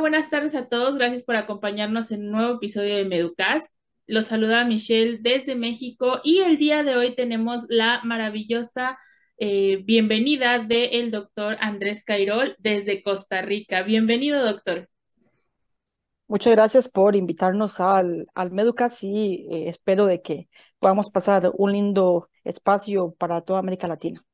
Buenas 0.00 0.28
tardes 0.28 0.54
a 0.56 0.68
todos. 0.68 0.96
Gracias 0.96 1.22
por 1.22 1.36
acompañarnos 1.36 2.10
en 2.10 2.24
un 2.24 2.32
nuevo 2.32 2.56
episodio 2.56 2.96
de 2.96 3.04
Meducast. 3.04 3.66
Los 4.06 4.26
saluda 4.26 4.64
Michelle 4.64 5.18
desde 5.20 5.54
México 5.54 6.20
y 6.24 6.40
el 6.40 6.58
día 6.58 6.82
de 6.82 6.96
hoy 6.96 7.14
tenemos 7.14 7.64
la 7.68 8.00
maravillosa 8.02 8.98
eh, 9.38 9.82
bienvenida 9.84 10.58
del 10.58 11.12
doctor 11.12 11.56
Andrés 11.60 12.04
Cairol 12.04 12.56
desde 12.58 13.02
Costa 13.04 13.40
Rica. 13.42 13.82
Bienvenido, 13.82 14.44
doctor. 14.44 14.88
Muchas 16.26 16.54
gracias 16.54 16.88
por 16.88 17.14
invitarnos 17.14 17.78
al, 17.78 18.26
al 18.34 18.50
Meducast 18.50 19.04
y 19.04 19.46
eh, 19.50 19.68
espero 19.68 20.06
de 20.06 20.22
que 20.22 20.48
podamos 20.80 21.10
pasar 21.10 21.52
un 21.56 21.72
lindo 21.72 22.28
espacio 22.42 23.12
para 23.12 23.42
toda 23.42 23.60
América 23.60 23.86
Latina. 23.86 24.24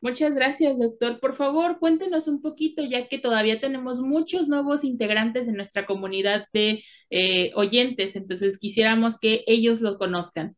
Muchas 0.00 0.32
gracias, 0.32 0.78
doctor. 0.78 1.18
Por 1.18 1.34
favor, 1.34 1.80
cuéntenos 1.80 2.28
un 2.28 2.40
poquito, 2.40 2.82
ya 2.82 3.08
que 3.08 3.18
todavía 3.18 3.60
tenemos 3.60 4.00
muchos 4.00 4.48
nuevos 4.48 4.84
integrantes 4.84 5.48
en 5.48 5.56
nuestra 5.56 5.86
comunidad 5.86 6.46
de 6.52 6.84
eh, 7.10 7.50
oyentes, 7.56 8.14
entonces 8.14 8.58
quisiéramos 8.58 9.18
que 9.18 9.42
ellos 9.48 9.80
lo 9.80 9.98
conozcan. 9.98 10.56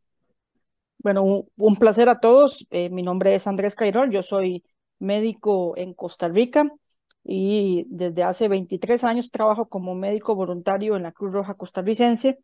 Bueno, 0.98 1.46
un, 1.56 1.76
placer 1.76 2.10
a 2.10 2.20
todos. 2.20 2.66
Eh, 2.70 2.90
mi 2.90 3.02
nombre 3.02 3.34
es 3.34 3.46
Andrés 3.46 3.74
Cairol, 3.74 4.10
yo 4.10 4.22
soy 4.22 4.62
médico 4.98 5.74
en 5.78 5.94
Costa 5.94 6.28
Rica 6.28 6.68
y 7.24 7.86
desde 7.88 8.22
hace 8.22 8.48
23 8.48 9.04
años 9.04 9.30
trabajo 9.30 9.68
como 9.68 9.94
médico 9.94 10.34
voluntario 10.34 10.96
en 10.96 11.02
la 11.02 11.12
Cruz 11.12 11.32
Roja 11.32 11.54
costarricense 11.54 12.38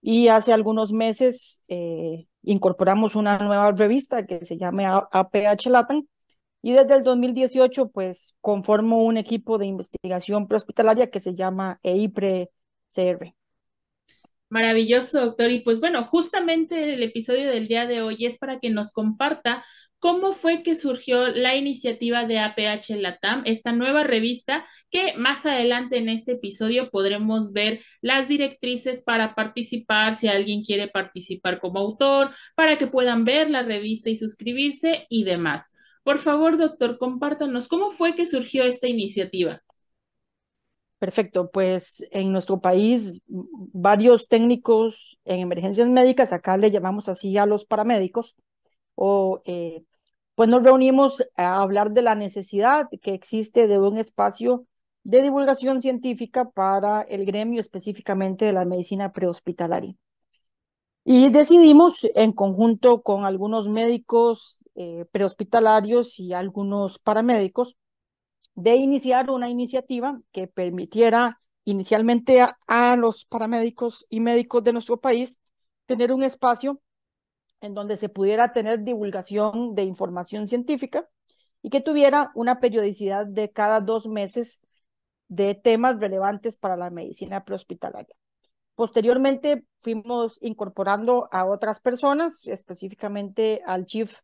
y 0.00 0.28
hace 0.28 0.52
algunos 0.52 0.92
meses 0.92 1.64
eh, 1.66 2.26
incorporamos 2.42 3.16
una 3.16 3.38
nueva 3.38 3.72
revista 3.72 4.24
que 4.24 4.44
se 4.44 4.56
llama 4.56 5.08
APH 5.10 5.66
Latam 5.66 6.06
y 6.66 6.72
desde 6.72 6.96
el 6.96 7.04
2018, 7.04 7.90
pues 7.92 8.34
conformo 8.40 9.04
un 9.04 9.18
equipo 9.18 9.56
de 9.56 9.66
investigación 9.66 10.48
prehospitalaria 10.48 11.12
que 11.12 11.20
se 11.20 11.32
llama 11.32 11.78
EIPRE-CR. 11.84 13.36
Maravilloso, 14.48 15.26
doctor. 15.26 15.52
Y 15.52 15.60
pues 15.60 15.78
bueno, 15.78 16.02
justamente 16.06 16.94
el 16.94 17.04
episodio 17.04 17.50
del 17.50 17.68
día 17.68 17.86
de 17.86 18.02
hoy 18.02 18.26
es 18.26 18.38
para 18.38 18.58
que 18.58 18.70
nos 18.70 18.90
comparta 18.90 19.64
cómo 20.00 20.32
fue 20.32 20.64
que 20.64 20.74
surgió 20.74 21.28
la 21.28 21.54
iniciativa 21.54 22.26
de 22.26 22.40
APH 22.40 22.96
Latam, 22.96 23.44
esta 23.46 23.70
nueva 23.70 24.02
revista 24.02 24.66
que 24.90 25.16
más 25.16 25.46
adelante 25.46 25.98
en 25.98 26.08
este 26.08 26.32
episodio 26.32 26.90
podremos 26.90 27.52
ver 27.52 27.84
las 28.00 28.26
directrices 28.26 29.04
para 29.04 29.36
participar, 29.36 30.14
si 30.14 30.26
alguien 30.26 30.64
quiere 30.64 30.88
participar 30.88 31.60
como 31.60 31.78
autor, 31.78 32.34
para 32.56 32.76
que 32.76 32.88
puedan 32.88 33.24
ver 33.24 33.50
la 33.50 33.62
revista 33.62 34.10
y 34.10 34.16
suscribirse 34.16 35.06
y 35.08 35.22
demás. 35.22 35.75
Por 36.06 36.18
favor, 36.18 36.56
doctor, 36.56 36.98
compártanos 36.98 37.66
cómo 37.66 37.90
fue 37.90 38.14
que 38.14 38.26
surgió 38.26 38.62
esta 38.62 38.86
iniciativa. 38.86 39.60
Perfecto, 41.00 41.50
pues 41.50 42.06
en 42.12 42.30
nuestro 42.30 42.60
país 42.60 43.24
varios 43.26 44.28
técnicos 44.28 45.18
en 45.24 45.40
emergencias 45.40 45.88
médicas, 45.88 46.32
acá 46.32 46.56
le 46.58 46.70
llamamos 46.70 47.08
así 47.08 47.36
a 47.38 47.44
los 47.44 47.64
paramédicos, 47.64 48.36
o 48.94 49.42
eh, 49.46 49.82
pues 50.36 50.48
nos 50.48 50.62
reunimos 50.62 51.24
a 51.34 51.60
hablar 51.60 51.90
de 51.90 52.02
la 52.02 52.14
necesidad 52.14 52.86
que 53.02 53.12
existe 53.12 53.66
de 53.66 53.76
un 53.76 53.98
espacio 53.98 54.64
de 55.02 55.22
divulgación 55.22 55.82
científica 55.82 56.48
para 56.50 57.02
el 57.02 57.24
gremio 57.24 57.60
específicamente 57.60 58.44
de 58.44 58.52
la 58.52 58.64
medicina 58.64 59.10
prehospitalaria. 59.10 59.96
Y 61.02 61.30
decidimos 61.30 62.06
en 62.14 62.30
conjunto 62.30 63.02
con 63.02 63.24
algunos 63.24 63.68
médicos 63.68 64.62
eh, 64.78 65.06
prehospitalarios 65.10 66.18
y 66.18 66.34
algunos 66.34 66.98
paramédicos 66.98 67.76
de 68.54 68.76
iniciar 68.76 69.30
una 69.30 69.48
iniciativa 69.48 70.20
que 70.32 70.48
permitiera 70.48 71.40
inicialmente 71.64 72.44
a, 72.66 72.96
los 72.96 73.24
paramédicos 73.24 74.06
y 74.10 74.20
médicos 74.20 74.62
de 74.64 74.74
nuestro 74.74 75.00
país 75.00 75.38
tener 75.86 76.12
un 76.12 76.22
espacio 76.22 76.80
en 77.62 77.72
donde 77.72 77.96
se 77.96 78.10
pudiera 78.10 78.52
tener 78.52 78.84
divulgación 78.84 79.74
de 79.74 79.84
información 79.84 80.46
científica 80.46 81.08
y 81.62 81.70
que 81.70 81.80
tuviera 81.80 82.30
una 82.34 82.60
periodicidad 82.60 83.26
de 83.26 83.50
cada 83.50 83.80
dos 83.80 84.06
meses 84.06 84.60
de 85.28 85.54
temas 85.54 85.98
relevantes 85.98 86.58
para 86.58 86.76
la 86.76 86.90
medicina 86.90 87.44
prehospitalaria. 87.44 88.14
Posteriormente 88.74 89.64
fuimos 89.80 90.38
incorporando 90.42 91.28
a 91.32 91.46
otras 91.46 91.80
personas, 91.80 92.46
específicamente 92.46 93.62
al 93.64 93.86
Chief 93.86 94.20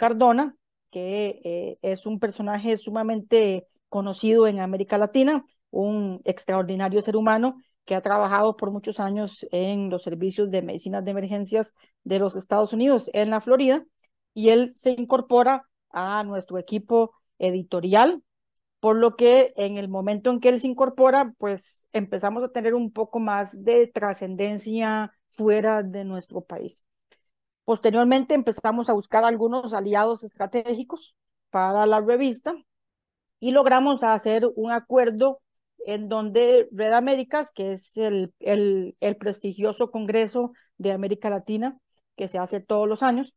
Cardona, 0.00 0.56
que 0.88 1.42
eh, 1.44 1.78
es 1.82 2.06
un 2.06 2.18
personaje 2.20 2.78
sumamente 2.78 3.66
conocido 3.90 4.46
en 4.46 4.58
América 4.58 4.96
Latina, 4.96 5.44
un 5.70 6.22
extraordinario 6.24 7.02
ser 7.02 7.16
humano 7.16 7.56
que 7.84 7.94
ha 7.94 8.00
trabajado 8.00 8.56
por 8.56 8.70
muchos 8.70 8.98
años 8.98 9.46
en 9.52 9.90
los 9.90 10.02
servicios 10.02 10.50
de 10.50 10.62
medicinas 10.62 11.04
de 11.04 11.10
emergencias 11.10 11.74
de 12.02 12.18
los 12.18 12.34
Estados 12.34 12.72
Unidos 12.72 13.10
en 13.12 13.28
la 13.28 13.42
Florida, 13.42 13.84
y 14.32 14.48
él 14.48 14.72
se 14.74 14.92
incorpora 14.92 15.68
a 15.90 16.24
nuestro 16.24 16.56
equipo 16.56 17.12
editorial, 17.38 18.22
por 18.80 18.96
lo 18.96 19.16
que 19.16 19.52
en 19.56 19.76
el 19.76 19.90
momento 19.90 20.30
en 20.30 20.40
que 20.40 20.48
él 20.48 20.60
se 20.60 20.68
incorpora, 20.68 21.34
pues 21.36 21.86
empezamos 21.92 22.42
a 22.42 22.52
tener 22.52 22.72
un 22.72 22.90
poco 22.90 23.20
más 23.20 23.62
de 23.62 23.86
trascendencia 23.86 25.12
fuera 25.28 25.82
de 25.82 26.04
nuestro 26.06 26.40
país. 26.40 26.84
Posteriormente 27.70 28.34
empezamos 28.34 28.90
a 28.90 28.94
buscar 28.94 29.22
algunos 29.22 29.74
aliados 29.74 30.24
estratégicos 30.24 31.14
para 31.50 31.86
la 31.86 32.00
revista 32.00 32.52
y 33.38 33.52
logramos 33.52 34.02
hacer 34.02 34.44
un 34.56 34.72
acuerdo 34.72 35.40
en 35.86 36.08
donde 36.08 36.68
Red 36.72 36.92
Américas, 36.92 37.52
que 37.52 37.74
es 37.74 37.96
el, 37.96 38.34
el, 38.40 39.16
prestigioso 39.20 39.92
Congreso 39.92 40.50
de 40.78 40.90
América 40.90 41.30
Latina 41.30 41.78
que 42.16 42.26
se 42.26 42.38
hace 42.38 42.58
todos 42.58 42.88
los 42.88 43.04
años, 43.04 43.36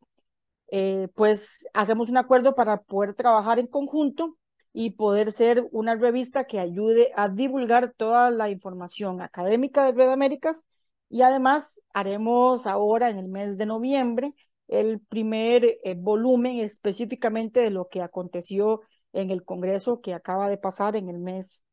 eh, 0.71 1.09
pues 1.13 1.67
hacemos 1.75 2.09
un 2.09 2.17
acuerdo 2.17 2.55
para 2.55 2.81
poder 2.81 3.13
trabajar 3.13 3.59
en 3.59 3.67
conjunto 3.67 4.39
y 4.73 4.95
poder 4.95 5.31
ser 5.31 5.67
una 5.71 5.93
revista 5.93 6.45
que 6.45 6.59
ayude 6.59 7.11
a 7.15 7.29
divulgar 7.29 7.93
toda 7.95 8.31
la 8.31 8.49
información 8.49 9.21
académica 9.21 9.85
de 9.85 9.91
Red 9.91 10.09
Américas 10.09 10.65
y 11.13 11.21
además 11.21 11.79
haremos 11.93 12.65
ahora 12.65 13.11
en 13.11 13.19
el 13.19 13.27
mes 13.27 13.55
de 13.59 13.67
noviembre 13.67 14.33
el 14.67 14.99
primer 14.99 15.63
eh, 15.83 15.93
volumen 15.95 16.59
específicamente 16.59 17.59
de 17.59 17.69
lo 17.69 17.87
que 17.87 18.01
aconteció 18.01 18.81
en 19.11 19.29
el 19.29 19.45
Congreso 19.45 20.01
que 20.01 20.15
acaba 20.15 20.49
de 20.49 20.57
pasar 20.57 20.95
en 20.95 21.09
el 21.09 21.19
mes 21.19 21.63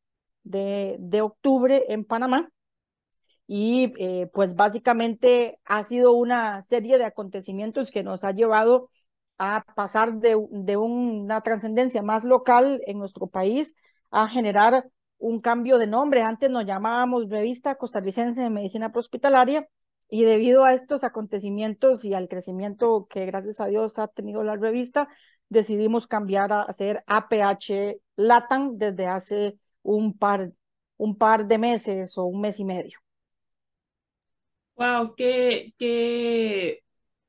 de, 0.43 0.95
de 0.99 1.21
octubre 1.21 1.85
en 1.87 2.05
Panamá. 2.05 2.51
Y 3.47 3.93
eh, 3.97 4.29
pues 4.31 4.53
básicamente 4.53 5.59
ha 5.65 5.83
sido 5.85 6.13
una 6.13 6.61
serie 6.61 6.99
de 6.99 7.05
acontecimientos 7.05 7.89
que 7.89 8.03
nos 8.03 8.23
ha 8.23 8.33
llevado 8.33 8.91
a 9.39 9.65
pasar 9.75 10.19
de, 10.19 10.37
de 10.51 10.77
una 10.77 11.41
trascendencia 11.41 12.03
más 12.03 12.25
local 12.25 12.79
en 12.85 12.99
nuestro 12.99 13.25
país 13.25 13.73
a 14.11 14.27
generar 14.27 14.85
un 15.21 15.39
cambio 15.39 15.77
de 15.77 15.87
nombre. 15.87 16.23
Antes 16.23 16.49
nos 16.49 16.65
llamábamos 16.65 17.29
Revista 17.29 17.75
Costarricense 17.75 18.41
de 18.41 18.49
Medicina 18.49 18.91
Prohospitalaria 18.91 19.69
y 20.09 20.23
debido 20.23 20.65
a 20.65 20.73
estos 20.73 21.03
acontecimientos 21.03 22.03
y 22.03 22.13
al 22.13 22.27
crecimiento 22.27 23.07
que 23.09 23.25
gracias 23.25 23.61
a 23.61 23.67
Dios 23.67 23.97
ha 23.99 24.07
tenido 24.07 24.43
la 24.43 24.57
revista, 24.57 25.07
decidimos 25.47 26.07
cambiar 26.07 26.51
a 26.51 26.63
hacer 26.63 27.03
APH 27.07 28.01
Latam 28.15 28.77
desde 28.77 29.07
hace 29.07 29.57
un 29.83 30.17
par, 30.17 30.51
un 30.97 31.17
par 31.17 31.47
de 31.47 31.57
meses 31.57 32.17
o 32.17 32.25
un 32.25 32.41
mes 32.41 32.59
y 32.59 32.65
medio. 32.65 32.99
Wow, 34.75 35.13
qué, 35.15 35.73
qué 35.77 36.83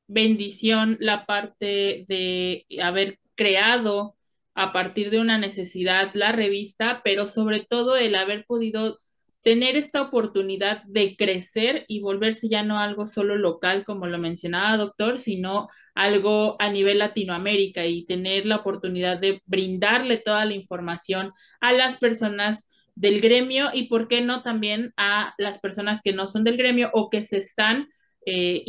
bendición 0.06 0.96
la 0.98 1.26
parte 1.26 2.06
de 2.08 2.66
haber 2.82 3.20
creado 3.34 4.16
a 4.54 4.72
partir 4.72 5.10
de 5.10 5.20
una 5.20 5.38
necesidad 5.38 6.10
la 6.14 6.32
revista, 6.32 7.00
pero 7.04 7.26
sobre 7.26 7.60
todo 7.60 7.96
el 7.96 8.14
haber 8.14 8.44
podido 8.44 8.98
tener 9.42 9.76
esta 9.76 10.02
oportunidad 10.02 10.84
de 10.84 11.16
crecer 11.16 11.84
y 11.88 12.00
volverse 12.00 12.48
ya 12.48 12.62
no 12.62 12.78
algo 12.78 13.06
solo 13.06 13.36
local, 13.36 13.84
como 13.84 14.06
lo 14.06 14.18
mencionaba 14.18 14.76
doctor, 14.76 15.18
sino 15.18 15.68
algo 15.94 16.56
a 16.60 16.70
nivel 16.70 16.98
Latinoamérica 16.98 17.84
y 17.86 18.06
tener 18.06 18.46
la 18.46 18.56
oportunidad 18.56 19.18
de 19.18 19.42
brindarle 19.46 20.18
toda 20.18 20.44
la 20.44 20.54
información 20.54 21.32
a 21.60 21.72
las 21.72 21.96
personas 21.96 22.70
del 22.94 23.20
gremio 23.20 23.70
y, 23.72 23.88
por 23.88 24.06
qué 24.06 24.20
no, 24.20 24.42
también 24.42 24.92
a 24.96 25.34
las 25.38 25.58
personas 25.58 26.02
que 26.02 26.12
no 26.12 26.28
son 26.28 26.44
del 26.44 26.56
gremio 26.56 26.90
o 26.92 27.10
que 27.10 27.24
se 27.24 27.38
están 27.38 27.88
eh, 28.26 28.62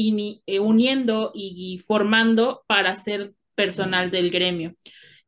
eh, 0.48 0.60
uniendo 0.60 1.32
y 1.36 1.80
formando 1.86 2.64
para 2.68 2.96
ser 2.96 3.34
personal 3.54 4.10
del 4.10 4.32
gremio. 4.32 4.76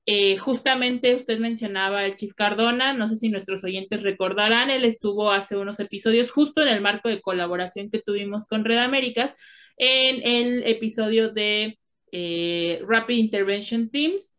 Eh, 0.08 0.38
justamente 0.38 1.16
usted 1.16 1.40
mencionaba 1.40 2.06
el 2.06 2.16
Chief 2.16 2.34
Cardona, 2.36 2.94
no 2.94 3.08
sé 3.08 3.16
si 3.16 3.30
nuestros 3.30 3.64
oyentes 3.64 4.04
recordarán, 4.04 4.70
él 4.70 4.86
estuvo 4.86 5.32
hace 5.32 5.58
unos 5.58 5.80
episodios 5.80 6.30
justo 6.30 6.62
en 6.62 6.68
el 6.68 6.82
marco 6.82 7.10
de 7.10 7.22
colaboración 7.22 7.90
que 7.90 8.02
tuvimos 8.02 8.46
con 8.48 8.66
Red 8.66 8.78
Américas 8.78 9.34
en 9.78 10.22
el 10.24 10.64
episodio 10.64 11.32
de 11.32 11.80
eh, 12.12 12.82
Rapid 12.88 13.18
Intervention 13.18 13.90
Teams. 13.90 14.36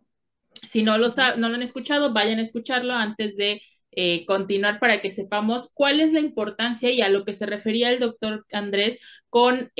Si 0.62 0.82
no 0.84 0.98
lo, 0.98 1.08
no 1.36 1.48
lo 1.48 1.54
han 1.56 1.62
escuchado, 1.62 2.12
vayan 2.12 2.38
a 2.38 2.42
escucharlo 2.42 2.94
antes 2.94 3.36
de 3.36 3.60
eh, 3.90 4.24
continuar 4.26 4.78
para 4.78 5.00
que 5.00 5.10
sepamos 5.10 5.70
cuál 5.74 6.00
es 6.00 6.12
la 6.12 6.20
importancia 6.20 6.90
y 6.92 7.00
a 7.02 7.08
lo 7.08 7.24
que 7.24 7.34
se 7.34 7.46
refería 7.46 7.90
el 7.90 7.98
doctor 7.98 8.46
Andrés 8.52 8.98
con 9.30 9.72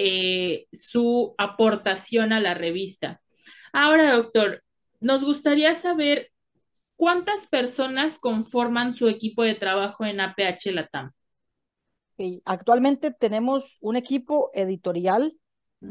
su 0.73 1.35
aportación 1.39 2.33
a 2.33 2.41
la 2.41 2.55
revista. 2.55 3.21
Ahora, 3.73 4.13
doctor, 4.13 4.63
nos 5.07 5.23
gustaría 5.23 5.73
saber 5.77 6.33
cuántas 6.97 7.47
personas 7.47 8.19
conforman 8.19 8.93
su 8.93 9.09
equipo 9.09 9.45
de 9.45 9.55
trabajo 9.55 10.05
en 10.05 10.21
APH 10.21 10.73
Latam. 10.73 11.13
Actualmente 12.45 13.13
tenemos 13.13 13.79
un 13.83 13.95
equipo 13.95 14.51
editorial 14.53 15.37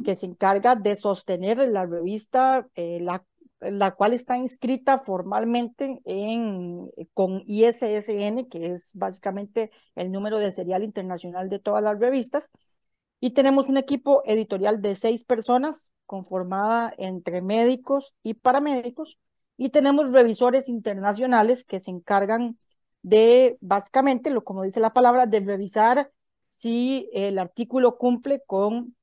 que 0.04 0.16
se 0.16 0.26
encarga 0.26 0.76
de 0.76 0.98
sostener 0.98 1.60
la 1.70 1.86
revista, 1.86 2.68
eh, 2.76 3.00
la, 3.00 3.24
la, 3.62 3.92
cual 3.92 4.12
está 4.12 4.38
inscrita 4.38 5.00
formalmente 5.00 6.02
en, 6.04 6.92
con 7.14 7.42
ISSN, 7.46 8.50
que 8.50 8.74
es 8.74 8.90
básicamente 8.96 9.72
el 9.96 10.12
número 10.12 10.40
de 10.40 10.52
serial 10.52 10.84
internacional 10.84 11.48
de 11.48 11.60
todas 11.60 11.82
las 11.82 11.98
revistas. 11.98 12.50
Y 13.22 13.30
tenemos 13.32 13.70
un 13.70 13.78
equipo 13.78 14.24
editorial 14.26 14.82
de 14.82 14.96
seis 14.96 15.24
personas, 15.24 15.94
conformada 16.06 16.94
entre 16.98 17.42
médicos 17.42 18.14
y 18.24 18.36
paramédicos. 18.36 19.18
Y 19.58 19.70
tenemos 19.70 20.12
revisores 20.14 20.70
internacionales 20.70 21.64
que 21.64 21.80
se 21.80 21.92
encargan 21.92 22.58
de, 23.02 23.58
básicamente, 23.62 24.32
lo 24.32 24.44
como 24.44 24.64
dice 24.64 24.80
la 24.80 24.94
palabra, 24.94 25.26
de 25.28 25.40
revisar 25.40 26.12
si 26.50 27.10
el 27.14 27.38
artículo 27.38 27.98
cumple 27.98 28.42
con 28.46 28.96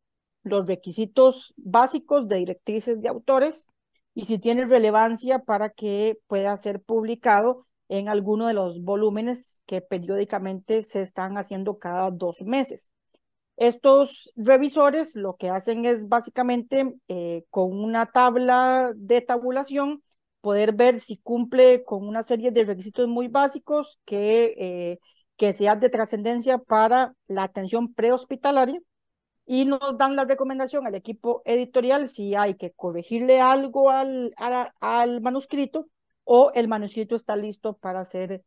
los 0.42 0.66
requisitos 0.66 1.54
básicos 1.56 2.28
de 2.28 2.36
directrices 2.36 3.00
de 3.00 3.08
autores 3.08 3.66
y 4.14 4.24
si 4.24 4.38
tiene 4.38 4.64
relevancia 4.64 5.38
para 5.40 5.70
que 5.70 6.18
pueda 6.26 6.56
ser 6.56 6.82
publicado 6.82 7.66
en 7.88 8.08
alguno 8.08 8.46
de 8.46 8.54
los 8.54 8.82
volúmenes 8.82 9.60
que 9.66 9.80
periódicamente 9.80 10.82
se 10.82 11.02
están 11.02 11.36
haciendo 11.36 11.78
cada 11.78 12.10
dos 12.10 12.42
meses. 12.42 12.90
Estos 13.56 14.32
revisores 14.34 15.14
lo 15.14 15.36
que 15.36 15.50
hacen 15.50 15.84
es 15.84 16.08
básicamente 16.08 16.94
eh, 17.08 17.44
con 17.50 17.72
una 17.72 18.06
tabla 18.06 18.92
de 18.96 19.20
tabulación 19.20 20.02
poder 20.40 20.74
ver 20.74 21.00
si 21.00 21.18
cumple 21.18 21.84
con 21.84 22.06
una 22.06 22.22
serie 22.22 22.50
de 22.50 22.64
requisitos 22.64 23.08
muy 23.08 23.28
básicos 23.28 24.00
que, 24.04 24.54
eh, 24.58 24.98
que 25.36 25.52
sean 25.52 25.80
de 25.80 25.90
trascendencia 25.90 26.58
para 26.58 27.14
la 27.28 27.44
atención 27.44 27.94
prehospitalaria 27.94 28.80
y 29.46 29.64
nos 29.64 29.96
dan 29.98 30.16
la 30.16 30.24
recomendación 30.24 30.86
al 30.86 30.94
equipo 30.94 31.42
editorial 31.44 32.08
si 32.08 32.34
hay 32.34 32.54
que 32.54 32.72
corregirle 32.72 33.40
algo 33.40 33.90
al, 33.90 34.32
al, 34.80 35.20
manuscrito 35.20 35.88
o 36.24 36.50
el 36.54 36.68
manuscrito 36.68 37.16
está 37.16 37.36
listo 37.36 37.76
para 37.76 38.04
ser 38.04 38.44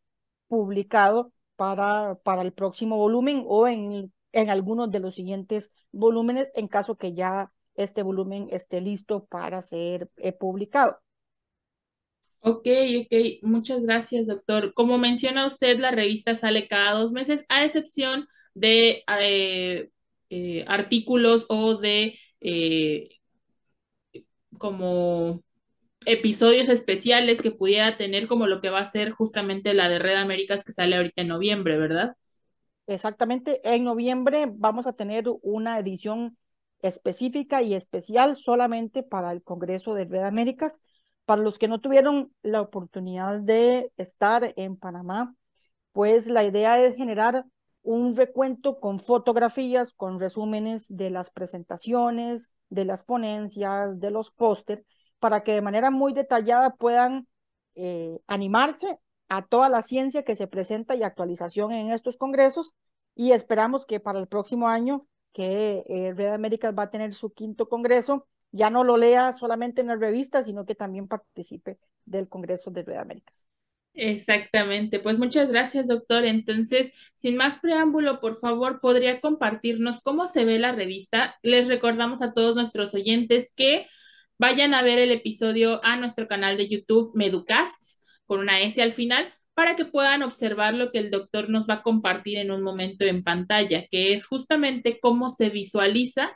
publicado 0.48 1.32
para, 1.56 2.16
para 2.24 2.42
el 2.42 2.54
próximo 2.54 2.98
volumen 2.98 3.44
o 3.48 3.68
en, 3.68 4.12
en 4.36 4.50
algunos 4.50 4.92
de 4.92 5.00
los 5.00 5.16
siguientes 5.16 5.72
volúmenes 5.92 6.52
en 6.56 6.68
caso 6.68 6.98
que 6.98 7.14
ya 7.14 7.52
este 7.76 8.04
volumen 8.04 8.48
esté 8.52 8.82
listo 8.82 9.26
para 9.26 9.62
ser 9.62 10.10
eh, 10.18 10.34
publicado. 10.34 11.00
Ok, 12.42 12.68
ok, 13.02 13.14
muchas 13.42 13.82
gracias, 13.82 14.28
doctor. 14.28 14.74
Como 14.74 14.98
menciona 15.00 15.48
usted, 15.48 15.80
la 15.80 15.90
revista 15.92 16.36
sale 16.36 16.68
cada 16.68 16.92
dos 16.94 17.12
meses, 17.12 17.44
a 17.50 17.66
excepción 17.66 18.28
de 18.54 19.04
eh, 19.20 19.90
eh, 20.30 20.66
artículos 20.68 21.46
o 21.50 21.78
de 21.78 22.20
como 24.58 25.44
episodios 26.06 26.70
especiales 26.70 27.42
que 27.42 27.52
pudiera 27.52 27.98
tener 27.98 28.28
como 28.28 28.48
lo 28.48 28.62
que 28.62 28.70
va 28.70 28.80
a 28.80 28.86
ser 28.86 29.12
justamente 29.12 29.74
la 29.74 29.90
de 29.90 30.00
Red 30.00 30.16
Américas 30.18 30.64
que 30.64 30.72
sale 30.72 30.96
ahorita 30.98 31.22
en 31.24 31.30
noviembre, 31.30 31.78
¿verdad? 31.78 32.16
Exactamente, 32.88 33.62
en 33.64 33.84
noviembre 33.84 34.46
vamos 34.52 34.86
a 34.86 34.94
tener 34.94 35.26
una 35.42 35.80
edición 35.80 36.38
específica 36.82 37.64
y 37.64 37.74
especial 37.74 38.36
solamente 38.36 39.02
para 39.02 39.32
el 39.32 39.42
Congreso 39.42 39.96
de 39.96 40.06
Red 40.06 40.24
Américas. 40.24 40.80
Para 41.26 41.42
los 41.42 41.58
que 41.58 41.68
no 41.68 41.82
tuvieron 41.82 42.32
la 42.44 42.62
oportunidad 42.62 43.40
de 43.40 43.92
estar 43.98 44.54
en 44.56 44.78
Panamá, 44.78 45.34
pues 45.94 46.28
la 46.28 46.44
idea 46.44 46.80
es 46.84 46.96
generar 46.96 47.46
un 47.82 48.16
recuento 48.16 48.80
con 48.80 49.00
fotografías, 49.00 49.94
con 49.94 50.20
resúmenes 50.20 50.86
de 50.90 51.10
las 51.10 51.32
presentaciones, 51.32 52.52
de 52.70 52.86
las 52.86 53.04
ponencias, 53.04 54.00
de 54.00 54.12
los 54.12 54.30
póster, 54.32 54.86
para 55.20 55.44
que 55.44 55.54
de 55.54 55.62
manera 55.62 55.90
muy 55.90 56.14
detallada 56.14 56.70
puedan 56.76 57.28
eh, 57.74 58.20
animarse 58.28 59.00
a 59.30 59.46
toda 59.46 59.70
la 59.70 59.82
ciencia 59.82 60.24
que 60.24 60.36
se 60.36 60.48
presenta 60.48 60.96
y 60.96 61.04
actualización 61.04 61.72
en 61.72 61.92
estos 61.92 62.18
congresos 62.18 62.74
y 63.16 63.32
esperamos 63.32 63.86
que 63.86 64.00
para 64.00 64.20
el 64.20 64.28
próximo 64.28 64.68
año 64.68 65.08
que 65.34 65.84
eh, 65.88 66.14
Red 66.16 66.34
Américas 66.34 66.74
va 66.78 66.84
a 66.84 66.92
tener 66.92 67.14
su 67.14 67.34
quinto 67.34 67.68
congreso, 67.68 68.28
ya 68.52 68.70
no 68.70 68.84
lo 68.84 68.96
lea 68.96 69.34
solamente 69.34 69.82
en 69.82 69.88
la 69.88 69.96
revista, 69.96 70.44
sino 70.44 70.66
que 70.66 70.76
también 70.76 71.08
participe 71.08 71.78
del 72.06 72.30
Congreso 72.30 72.72
de 72.72 72.84
Red 72.84 72.98
Américas. 72.98 73.48
Exactamente, 73.94 75.00
pues 75.00 75.18
muchas 75.18 75.50
gracias, 75.50 75.88
doctor. 75.88 76.26
Entonces, 76.26 76.94
sin 77.14 77.38
más 77.38 77.60
preámbulo, 77.60 78.20
por 78.20 78.38
favor, 78.38 78.82
¿podría 78.82 79.22
compartirnos 79.22 80.02
cómo 80.02 80.28
se 80.28 80.44
ve 80.44 80.60
la 80.60 80.74
revista? 80.74 81.38
Les 81.44 81.68
recordamos 81.68 82.22
a 82.22 82.34
todos 82.34 82.56
nuestros 82.56 82.94
oyentes 82.94 83.54
que 83.56 83.88
vayan 84.38 84.74
a 84.74 84.84
ver 84.84 85.00
el 85.00 85.12
episodio 85.12 85.84
a 85.84 85.96
nuestro 85.96 86.28
canal 86.28 86.58
de 86.58 86.68
YouTube 86.68 87.12
Meducasts, 87.16 88.02
con 88.26 88.40
una 88.40 88.62
S 88.62 88.82
al 88.82 88.94
final, 88.94 89.34
para 89.54 89.76
que 89.76 89.86
puedan 89.86 90.22
observar 90.22 90.74
lo 90.74 90.92
que 90.92 91.00
el 91.00 91.10
doctor 91.10 91.50
nos 91.50 91.68
va 91.68 91.76
a 91.76 91.84
compartir 91.84 92.38
en 92.38 92.52
un 92.52 92.62
momento 92.62 93.06
en 93.06 93.24
pantalla, 93.24 93.88
que 93.90 94.14
es 94.14 94.26
justamente 94.26 95.00
cómo 95.00 95.30
se 95.30 95.50
visualiza 95.50 96.32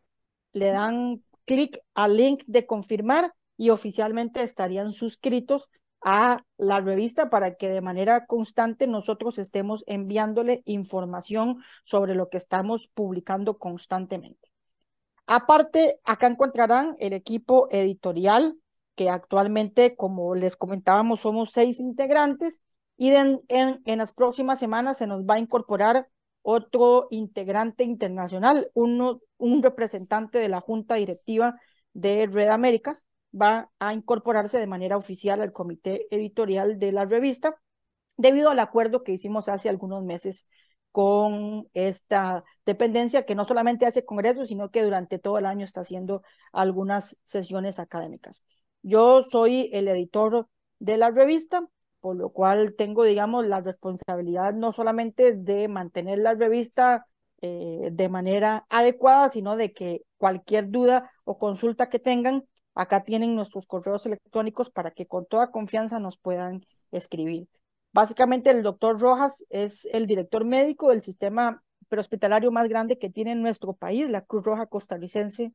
le 0.53 0.67
dan 0.67 1.23
clic 1.45 1.79
al 1.93 2.17
link 2.17 2.43
de 2.45 2.65
confirmar 2.65 3.33
y 3.55 3.69
oficialmente 3.69 4.43
estarían 4.43 4.91
suscritos 4.91 5.69
a 6.01 6.43
la 6.57 6.79
revista 6.79 7.29
para 7.29 7.55
que 7.55 7.69
de 7.69 7.81
manera 7.81 8.25
constante 8.25 8.87
nosotros 8.87 9.37
estemos 9.39 9.83
enviándole 9.87 10.61
información 10.65 11.57
sobre 11.83 12.15
lo 12.15 12.29
que 12.29 12.37
estamos 12.37 12.89
publicando 12.93 13.57
constantemente. 13.57 14.51
Aparte, 15.25 15.99
acá 16.05 16.27
encontrarán 16.27 16.95
el 16.99 17.13
equipo 17.13 17.67
editorial, 17.71 18.57
que 18.95 19.09
actualmente, 19.09 19.95
como 19.95 20.35
les 20.35 20.55
comentábamos, 20.55 21.21
somos 21.21 21.51
seis 21.51 21.79
integrantes 21.79 22.61
y 22.95 23.11
en, 23.11 23.39
en, 23.49 23.97
las 23.97 24.13
próximas 24.13 24.57
semanas 24.59 24.97
se 24.97 25.05
nos 25.05 25.23
va 25.23 25.35
a 25.35 25.39
incorporar 25.39 26.07
otro 26.41 27.07
integrante 27.11 27.83
internacional, 27.83 28.71
un 28.73 29.21
representante 29.61 30.39
de 30.39 30.49
la 30.49 30.61
Junta 30.61 30.95
Directiva 30.95 31.59
de 31.93 32.25
Red 32.27 32.47
Américas, 32.47 33.05
va 33.33 33.69
a 33.79 33.93
incorporarse 33.93 34.59
de 34.59 34.67
manera 34.67 34.97
oficial 34.97 35.41
al 35.41 35.53
comité 35.53 36.07
editorial 36.11 36.79
de 36.79 36.91
la 36.91 37.05
revista, 37.05 37.61
debido 38.17 38.49
al 38.49 38.59
acuerdo 38.59 39.03
que 39.03 39.11
hicimos 39.11 39.49
hace 39.49 39.69
algunos 39.69 40.03
meses 40.03 40.47
con 40.91 41.67
esta 41.73 42.43
dependencia 42.65 43.25
que 43.25 43.35
no 43.35 43.45
solamente 43.45 43.85
hace 43.85 44.05
congresos, 44.05 44.47
sino 44.47 44.71
que 44.71 44.83
durante 44.83 45.19
todo 45.19 45.37
el 45.37 45.45
año 45.45 45.63
está 45.63 45.81
haciendo 45.81 46.23
algunas 46.51 47.17
sesiones 47.23 47.77
académicas. 47.79 48.45
Yo 48.81 49.21
soy 49.21 49.69
el 49.73 49.87
editor 49.87 50.47
de 50.79 50.97
la 50.97 51.11
revista, 51.11 51.67
por 51.99 52.15
lo 52.15 52.29
cual 52.29 52.73
tengo, 52.75 53.03
digamos, 53.03 53.45
la 53.45 53.61
responsabilidad 53.61 54.53
no 54.53 54.71
solamente 54.73 55.33
de 55.33 55.67
mantener 55.67 56.19
la 56.19 56.33
revista 56.33 57.05
eh, 57.41 57.89
de 57.91 58.09
manera 58.09 58.65
adecuada, 58.69 59.29
sino 59.29 59.55
de 59.55 59.73
que 59.73 60.01
cualquier 60.17 60.71
duda 60.71 61.11
o 61.25 61.37
consulta 61.37 61.89
que 61.89 61.99
tengan, 61.99 62.47
acá 62.77 63.03
tienen 63.03 63.35
nuestros 63.35 63.65
correos 63.65 64.05
electrónicos 64.05 64.69
para 64.69 64.91
que 64.91 65.07
con 65.07 65.25
toda 65.25 65.51
confianza 65.51 65.99
nos 65.99 66.17
puedan 66.17 66.65
escribir. 66.91 67.47
Básicamente 67.91 68.51
el 68.51 68.63
doctor 68.63 68.99
Rojas 68.99 69.43
es 69.49 69.85
el 69.91 70.05
director 70.05 70.45
médico 70.45 70.89
del 70.89 71.01
sistema 71.01 71.63
prehospitalario 71.89 72.51
más 72.51 72.67
grande 72.67 72.99
que 72.99 73.09
tiene 73.09 73.33
nuestro 73.35 73.73
país, 73.73 74.09
la 74.09 74.21
Cruz 74.21 74.43
Roja 74.43 74.67
costarricense. 74.67 75.53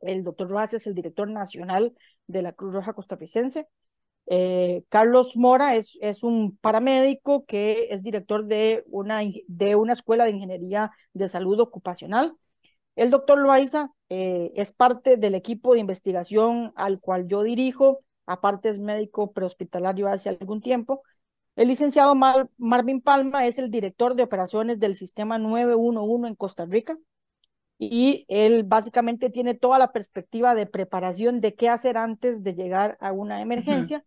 El 0.00 0.24
doctor 0.24 0.50
Rojas 0.50 0.74
es 0.74 0.86
el 0.88 0.94
director 0.94 1.30
nacional 1.30 1.94
de 2.26 2.42
la 2.42 2.52
Cruz 2.52 2.74
Roja 2.74 2.92
costarricense. 2.92 3.68
Eh, 4.26 4.84
Carlos 4.88 5.36
Mora 5.36 5.76
es, 5.76 5.96
es, 6.00 6.22
un 6.22 6.56
paramédico 6.56 7.44
que 7.44 7.88
es 7.90 8.02
director 8.02 8.44
de 8.46 8.82
una, 8.86 9.20
de 9.46 9.76
una 9.76 9.92
escuela 9.92 10.24
de 10.24 10.30
ingeniería 10.32 10.90
de 11.12 11.28
salud 11.28 11.60
ocupacional. 11.60 12.34
El 12.94 13.10
doctor 13.10 13.38
Loaiza 13.38 13.90
eh, 14.08 14.52
es 14.54 14.74
parte 14.74 15.16
del 15.16 15.34
equipo 15.34 15.72
de 15.74 15.80
investigación 15.80 16.72
al 16.76 17.00
cual 17.00 17.26
yo 17.26 17.42
dirijo, 17.42 18.00
aparte 18.26 18.68
es 18.68 18.78
médico 18.78 19.32
prehospitalario 19.32 20.08
hace 20.08 20.28
algún 20.28 20.60
tiempo. 20.60 21.02
El 21.56 21.68
licenciado 21.68 22.14
Marvin 22.58 23.00
Palma 23.00 23.46
es 23.46 23.58
el 23.58 23.70
director 23.70 24.14
de 24.14 24.22
operaciones 24.22 24.78
del 24.78 24.96
sistema 24.96 25.38
911 25.38 26.28
en 26.28 26.34
Costa 26.34 26.64
Rica 26.66 26.96
y 27.78 28.24
él 28.28 28.64
básicamente 28.64 29.28
tiene 29.28 29.54
toda 29.54 29.78
la 29.78 29.92
perspectiva 29.92 30.54
de 30.54 30.66
preparación 30.66 31.40
de 31.40 31.54
qué 31.54 31.68
hacer 31.68 31.96
antes 31.96 32.42
de 32.42 32.54
llegar 32.54 32.96
a 33.00 33.12
una 33.12 33.42
emergencia. 33.42 34.04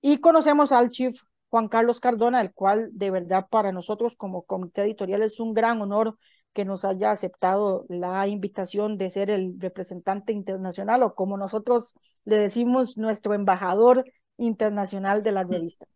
Y 0.00 0.18
conocemos 0.18 0.72
al 0.72 0.90
chief 0.90 1.22
Juan 1.48 1.68
Carlos 1.68 2.00
Cardona, 2.00 2.40
el 2.40 2.52
cual 2.52 2.90
de 2.92 3.10
verdad 3.10 3.46
para 3.48 3.72
nosotros 3.72 4.14
como 4.16 4.42
comité 4.42 4.82
editorial 4.82 5.22
es 5.22 5.40
un 5.40 5.54
gran 5.54 5.80
honor 5.80 6.18
que 6.54 6.64
nos 6.64 6.84
haya 6.84 7.10
aceptado 7.10 7.84
la 7.88 8.26
invitación 8.28 8.96
de 8.96 9.10
ser 9.10 9.28
el 9.28 9.56
representante 9.58 10.32
internacional 10.32 11.02
o 11.02 11.14
como 11.14 11.36
nosotros 11.36 11.94
le 12.24 12.36
decimos, 12.36 12.96
nuestro 12.96 13.34
embajador 13.34 14.04
internacional 14.36 15.22
de 15.22 15.32
la 15.32 15.44
revista. 15.44 15.86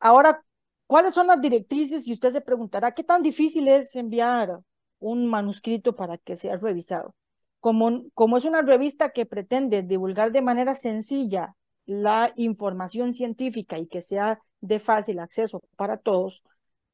Ahora, 0.00 0.42
¿cuáles 0.86 1.14
son 1.14 1.28
las 1.28 1.40
directrices? 1.40 2.06
Y 2.06 2.12
usted 2.12 2.30
se 2.30 2.40
preguntará, 2.40 2.92
¿qué 2.92 3.04
tan 3.04 3.22
difícil 3.22 3.68
es 3.68 3.94
enviar 3.96 4.58
un 4.98 5.26
manuscrito 5.26 5.94
para 5.94 6.18
que 6.18 6.36
sea 6.36 6.56
revisado? 6.56 7.14
Como, 7.60 8.04
como 8.14 8.36
es 8.36 8.44
una 8.44 8.62
revista 8.62 9.10
que 9.10 9.26
pretende 9.26 9.82
divulgar 9.82 10.32
de 10.32 10.42
manera 10.42 10.74
sencilla 10.74 11.54
la 11.86 12.32
información 12.36 13.14
científica 13.14 13.78
y 13.78 13.86
que 13.86 14.02
sea 14.02 14.40
de 14.60 14.78
fácil 14.78 15.18
acceso 15.18 15.62
para 15.76 15.96
todos, 15.96 16.42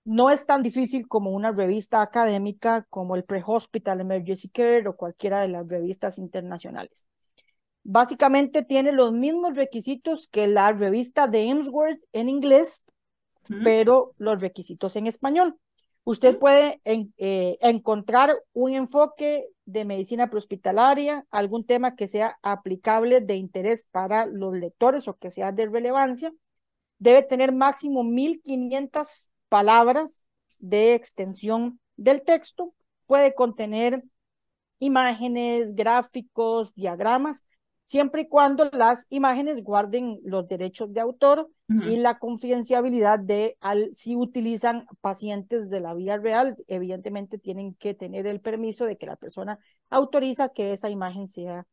no 0.05 0.31
es 0.31 0.47
tan 0.47 0.63
difícil 0.63 1.09
como 1.09 1.31
una 1.31 1.51
revista 1.51 2.03
académica 2.03 2.87
como 2.91 3.17
el 3.17 3.25
Pre-Hospital 3.25 4.01
Emergency 4.01 4.49
Care 4.49 4.87
o 4.89 4.97
cualquiera 4.97 5.41
de 5.41 5.49
las 5.49 5.67
revistas 5.67 6.19
internacionales. 6.19 7.07
Básicamente 7.83 8.63
tiene 8.63 8.93
los 8.93 9.13
mismos 9.13 9.57
requisitos 9.57 10.29
que 10.29 10.47
la 10.47 10.73
revista 10.73 11.27
de 11.27 11.49
Emsworth 11.49 12.01
en 12.13 12.29
inglés, 12.29 12.85
pero 13.63 14.15
los 14.17 14.41
requisitos 14.41 14.97
en 14.97 15.07
español. 15.07 15.59
Usted 16.05 16.39
puede 16.39 16.81
eh, 16.85 17.59
encontrar 17.61 18.35
un 18.53 18.75
enfoque 18.75 19.47
de 19.67 19.85
medicina 19.85 20.29
prehospitalaria, 20.29 21.27
algún 21.31 21.65
tema 21.65 21.95
que 21.95 22.09
sea 22.09 22.39
aplicable 22.43 23.21
de 23.21 23.37
interés 23.37 23.87
para 23.91 24.27
los 24.27 24.57
lectores 24.57 25.09
o 25.09 25.17
que 25.17 25.31
sea 25.31 25.53
de 25.53 25.67
relevancia. 25.67 26.33
Debe 26.99 27.23
tener 27.23 27.53
máximo 27.53 28.03
1500 28.03 29.31
palabras 29.55 30.27
de 30.59 30.95
extensión 30.95 31.79
del 31.95 32.25
texto. 32.25 32.75
Puede 33.07 33.37
contener 33.37 34.03
imágenes, 34.81 35.77
gráficos, 35.77 36.75
diagramas, 36.75 37.47
siempre 37.85 38.23
y 38.23 38.29
cuando 38.29 38.69
las 38.73 39.07
imágenes 39.11 39.63
guarden 39.63 40.19
los 40.25 40.49
derechos 40.49 40.93
de 40.93 41.01
autor 41.01 41.49
y 41.69 41.99
la 41.99 42.19
confidencialidad 42.19 43.21
de 43.21 43.57
al, 43.61 43.95
si 43.95 44.17
utilizan 44.17 44.89
pacientes 45.01 45.71
de 45.71 45.79
la 45.79 45.95
vida 45.95 46.17
real, 46.17 46.57
evidentemente 46.67 47.39
tienen 47.39 47.75
que 47.75 47.95
tener 47.95 48.27
el 48.27 48.41
permiso 48.41 48.87
de 48.87 48.97
que 48.97 49.07
la 49.07 49.15
persona 49.15 49.61
autoriza 49.89 50.49
que 50.49 50.73
esa 50.73 50.91
imagen 50.91 51.29
sea 51.29 51.65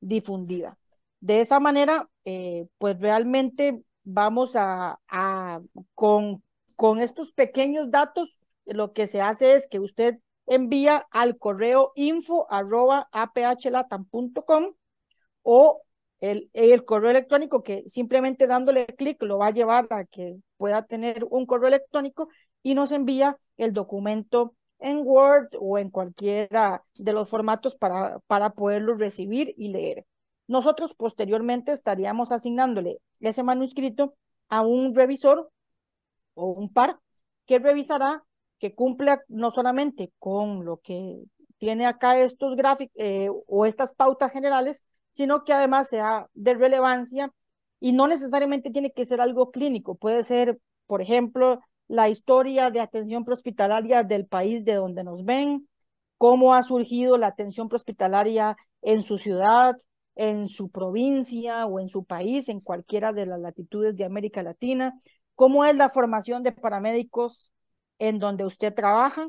difundida. 0.00 0.78
De 1.20 1.40
esa 1.42 1.60
manera, 1.60 2.10
eh, 2.24 2.66
pues 2.78 3.00
realmente 3.00 3.84
vamos 4.02 4.56
a, 4.56 4.98
a 5.06 5.60
con, 5.94 6.42
con 6.80 7.02
estos 7.02 7.30
pequeños 7.32 7.90
datos, 7.90 8.40
lo 8.64 8.94
que 8.94 9.06
se 9.06 9.20
hace 9.20 9.52
es 9.52 9.68
que 9.68 9.78
usted 9.78 10.18
envía 10.46 11.06
al 11.10 11.36
correo 11.36 11.92
info 11.94 12.46
arroba 12.50 13.10
o 15.42 15.82
el, 16.20 16.48
el, 16.54 16.84
correo 16.86 17.10
electrónico 17.10 17.62
que 17.62 17.84
simplemente 17.86 18.46
dándole 18.46 18.86
clic 18.86 19.22
lo 19.24 19.36
va 19.36 19.48
a 19.48 19.50
llevar 19.50 19.88
a 19.90 20.06
que 20.06 20.38
pueda 20.56 20.86
tener 20.86 21.26
un 21.28 21.44
correo 21.44 21.68
electrónico 21.68 22.30
y 22.62 22.74
nos 22.74 22.92
envía 22.92 23.36
el 23.58 23.74
documento 23.74 24.54
en 24.78 25.02
Word 25.04 25.50
o 25.60 25.76
en 25.76 25.90
cualquiera 25.90 26.82
de 26.94 27.12
los 27.12 27.28
formatos 27.28 27.74
para, 27.74 28.20
para 28.20 28.54
poderlo 28.54 28.94
recibir 28.94 29.52
y 29.58 29.68
leer. 29.68 30.06
Nosotros 30.46 30.94
posteriormente 30.94 31.72
estaríamos 31.72 32.32
asignándole 32.32 33.02
ese 33.20 33.42
manuscrito 33.42 34.14
a 34.48 34.62
un 34.62 34.94
revisor 34.94 35.50
o 36.34 36.46
un 36.52 36.72
par 36.72 36.98
que 37.46 37.58
revisará 37.58 38.24
que 38.58 38.74
cumpla 38.74 39.22
no 39.28 39.50
solamente 39.50 40.12
con 40.18 40.64
lo 40.64 40.78
que 40.78 41.24
tiene 41.58 41.86
acá 41.86 42.18
estos 42.18 42.56
gráficos 42.56 42.92
eh, 42.96 43.28
o 43.46 43.66
estas 43.66 43.92
pautas 43.94 44.32
generales, 44.32 44.84
sino 45.10 45.44
que 45.44 45.52
además 45.52 45.88
sea 45.88 46.28
de 46.34 46.54
relevancia 46.54 47.32
y 47.80 47.92
no 47.92 48.06
necesariamente 48.06 48.70
tiene 48.70 48.92
que 48.92 49.06
ser 49.06 49.20
algo 49.20 49.50
clínico, 49.50 49.94
puede 49.94 50.22
ser, 50.24 50.58
por 50.86 51.02
ejemplo, 51.02 51.60
la 51.88 52.08
historia 52.08 52.70
de 52.70 52.80
atención 52.80 53.24
prehospitalaria 53.24 54.04
del 54.04 54.26
país 54.26 54.64
de 54.64 54.74
donde 54.74 55.02
nos 55.02 55.24
ven, 55.24 55.68
cómo 56.18 56.54
ha 56.54 56.62
surgido 56.62 57.18
la 57.18 57.28
atención 57.28 57.68
prehospitalaria 57.68 58.56
en 58.82 59.02
su 59.02 59.18
ciudad, 59.18 59.74
en 60.14 60.48
su 60.48 60.70
provincia 60.70 61.66
o 61.66 61.80
en 61.80 61.88
su 61.88 62.04
país, 62.04 62.48
en 62.48 62.60
cualquiera 62.60 63.12
de 63.12 63.26
las 63.26 63.40
latitudes 63.40 63.96
de 63.96 64.04
América 64.04 64.42
Latina, 64.42 64.94
cómo 65.40 65.64
es 65.64 65.74
la 65.74 65.88
formación 65.88 66.42
de 66.42 66.52
paramédicos 66.52 67.54
en 67.98 68.18
donde 68.18 68.44
usted 68.44 68.74
trabaja, 68.74 69.26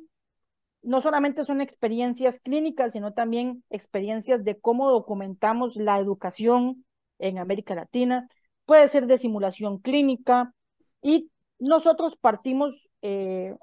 no 0.82 1.00
solamente 1.00 1.46
son 1.46 1.62
experiencias 1.62 2.38
clínicas, 2.42 2.92
sino 2.92 3.14
también 3.14 3.64
experiencias 3.70 4.44
de 4.44 4.60
cómo 4.60 4.90
documentamos 4.92 5.78
la 5.78 5.98
educación 6.00 6.84
en 7.18 7.38
América 7.38 7.76
Latina. 7.76 8.28
Puede 8.66 8.90
ser 8.90 9.08
de 9.08 9.18
simulación 9.18 9.78
clínica 9.78 10.54
y 11.02 11.32
nosotros 11.60 12.18
partimos, 12.18 12.90
eh, 13.02 13.56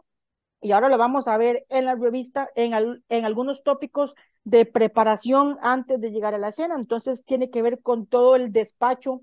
y 0.62 0.72
ahora 0.72 0.88
lo 0.88 0.96
vamos 0.96 1.28
a 1.28 1.36
ver 1.36 1.66
en 1.68 1.84
la 1.84 1.96
revista, 1.96 2.48
en, 2.56 2.72
en 3.10 3.24
algunos 3.26 3.62
tópicos 3.62 4.14
de 4.44 4.64
preparación 4.64 5.58
antes 5.60 6.00
de 6.00 6.12
llegar 6.12 6.34
a 6.34 6.38
la 6.38 6.48
escena. 6.48 6.76
Entonces 6.76 7.26
tiene 7.26 7.50
que 7.50 7.60
ver 7.60 7.82
con 7.82 8.06
todo 8.06 8.36
el 8.36 8.52
despacho, 8.52 9.20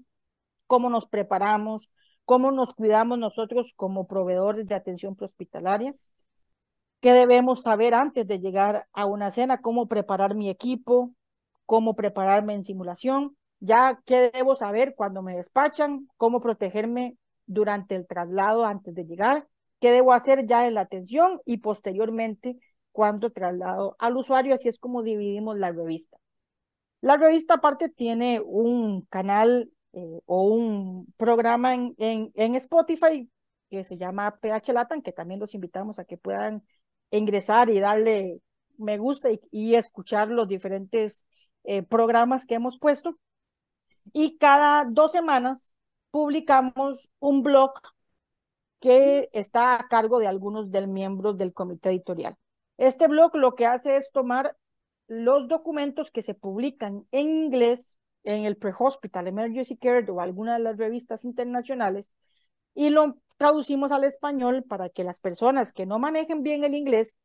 cómo 0.67 0.91
nos 0.91 1.07
preparamos, 1.07 1.89
cómo 2.25 2.51
nos 2.51 2.73
cuidamos 2.73 3.17
nosotros 3.17 3.73
como 3.75 4.07
proveedores 4.07 4.67
de 4.67 4.75
atención 4.75 5.15
prehospitalaria 5.15 5.91
qué 7.05 7.13
debemos 7.13 7.61
saber 7.61 7.93
antes 7.93 8.25
de 8.25 8.39
llegar 8.39 8.87
a 8.91 9.05
una 9.05 9.29
cena, 9.29 9.61
cómo 9.61 9.87
preparar 9.87 10.33
mi 10.33 10.49
equipo, 10.49 11.13
cómo 11.67 11.95
prepararme 11.95 12.55
en 12.55 12.63
simulación, 12.63 13.37
ya 13.59 14.01
qué 14.05 14.31
debo 14.33 14.55
saber 14.55 14.95
cuando 14.95 15.21
me 15.21 15.35
despachan, 15.35 16.09
cómo 16.17 16.41
protegerme 16.41 17.15
durante 17.45 17.93
el 17.93 18.07
traslado 18.07 18.65
antes 18.65 18.95
de 18.95 19.05
llegar, 19.05 19.47
qué 19.79 19.91
debo 19.91 20.13
hacer 20.13 20.47
ya 20.47 20.65
en 20.65 20.73
la 20.73 20.81
atención 20.81 21.41
y 21.45 21.57
posteriormente 21.57 22.57
cuando 22.91 23.31
traslado 23.31 23.95
al 23.99 24.17
usuario, 24.17 24.55
así 24.55 24.67
es 24.67 24.79
como 24.79 25.03
dividimos 25.03 25.59
la 25.59 25.71
revista. 25.71 26.17
La 27.01 27.17
revista 27.17 27.53
aparte 27.53 27.87
tiene 27.87 28.41
un 28.43 29.01
canal 29.11 29.69
eh, 29.95 30.21
o 30.25 30.43
un 30.43 31.13
programa 31.17 31.73
en, 31.73 31.95
en, 31.97 32.31
en 32.35 32.55
Spotify 32.55 33.29
que 33.69 33.83
se 33.83 33.97
llama 33.97 34.39
PH 34.39 34.73
Latam, 34.73 35.01
que 35.01 35.11
también 35.11 35.39
los 35.39 35.55
invitamos 35.55 35.97
a 35.99 36.05
que 36.05 36.17
puedan 36.17 36.63
ingresar 37.11 37.69
y 37.69 37.79
darle 37.79 38.41
me 38.77 38.97
gusta 38.97 39.29
y, 39.51 39.75
escuchar 39.75 40.29
los 40.29 40.47
diferentes 40.47 41.25
eh, 41.63 41.83
programas 41.83 42.45
que 42.45 42.55
hemos 42.55 42.79
puesto. 42.79 43.17
Y 44.13 44.37
cada 44.37 44.85
dos 44.85 45.11
semanas 45.11 45.75
publicamos 46.11 47.09
un 47.19 47.43
blog 47.43 47.73
que 48.79 49.29
está 49.33 49.75
a 49.75 49.87
cargo 49.87 50.19
de 50.19 50.27
algunos 50.27 50.69
de 50.69 50.81
los 50.81 50.89
miembros 50.89 51.37
del 51.37 51.53
comité 51.53 51.89
editorial. 51.89 52.37
Este 52.77 53.07
blog 53.07 53.35
lo 53.35 53.55
que 53.55 53.65
hace 53.65 53.97
es 53.97 54.11
tomar 54.11 54.57
los 55.07 55.47
documentos 55.47 56.11
que 56.11 56.21
se 56.21 56.33
publican 56.33 57.07
en 57.11 57.29
inglés 57.45 57.97
en 58.25 58.45
el 58.45 58.57
Pre-Hospital 58.57 59.27
Emergency 59.27 59.77
Care 59.77 60.11
o 60.11 60.19
alguna 60.19 60.53
de 60.53 60.59
las 60.59 60.77
revistas 60.77 61.23
internacionales 61.23 62.13
y 62.73 62.89
lo 62.89 63.17
traducimos 63.37 63.91
al 63.91 64.03
español 64.03 64.63
para 64.67 64.89
que 64.89 65.03
las 65.03 65.19
personas 65.19 65.71
que 65.71 65.85
no 65.85 65.99
manejen 65.99 66.43
bien 66.43 66.63
el 66.63 66.75
inglés 66.75 67.15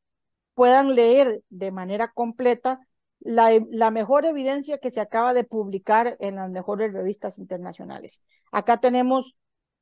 puedan 0.54 0.95
leer 0.95 1.42
de 1.49 1.73
manera 1.73 2.12
completa 2.12 2.80
la, 3.21 3.90
mejor 3.90 4.25
evidencia 4.25 4.78
que 4.78 4.90
se 4.90 5.00
acaba 5.00 5.35
de 5.35 5.45
publicar 5.45 6.16
en 6.21 6.37
las 6.37 6.50
mejores 6.50 6.92
revistas 6.92 7.38
internacionales. 7.38 8.23
Acá 8.50 8.78
tenemos 8.80 9.37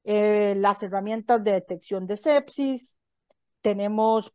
eh, 0.04 0.54
las 0.56 0.82
herramientas 0.82 1.42
de 1.44 1.52
detección 1.52 2.06
de 2.06 2.16
sepsis, 2.16 2.96
tenemos, 3.60 4.34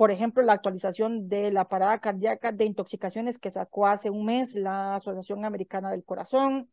por 0.00 0.10
ejemplo, 0.10 0.42
la 0.42 0.54
actualización 0.54 1.28
de 1.28 1.52
la 1.52 1.68
parada 1.68 2.00
cardíaca 2.00 2.52
de 2.52 2.64
intoxicaciones 2.64 3.38
que 3.38 3.50
sacó 3.50 3.86
hace 3.86 4.08
un 4.08 4.24
mes 4.24 4.54
la 4.54 4.94
Asociación 4.94 5.44
Americana 5.44 5.90
del 5.90 6.04
Corazón, 6.04 6.70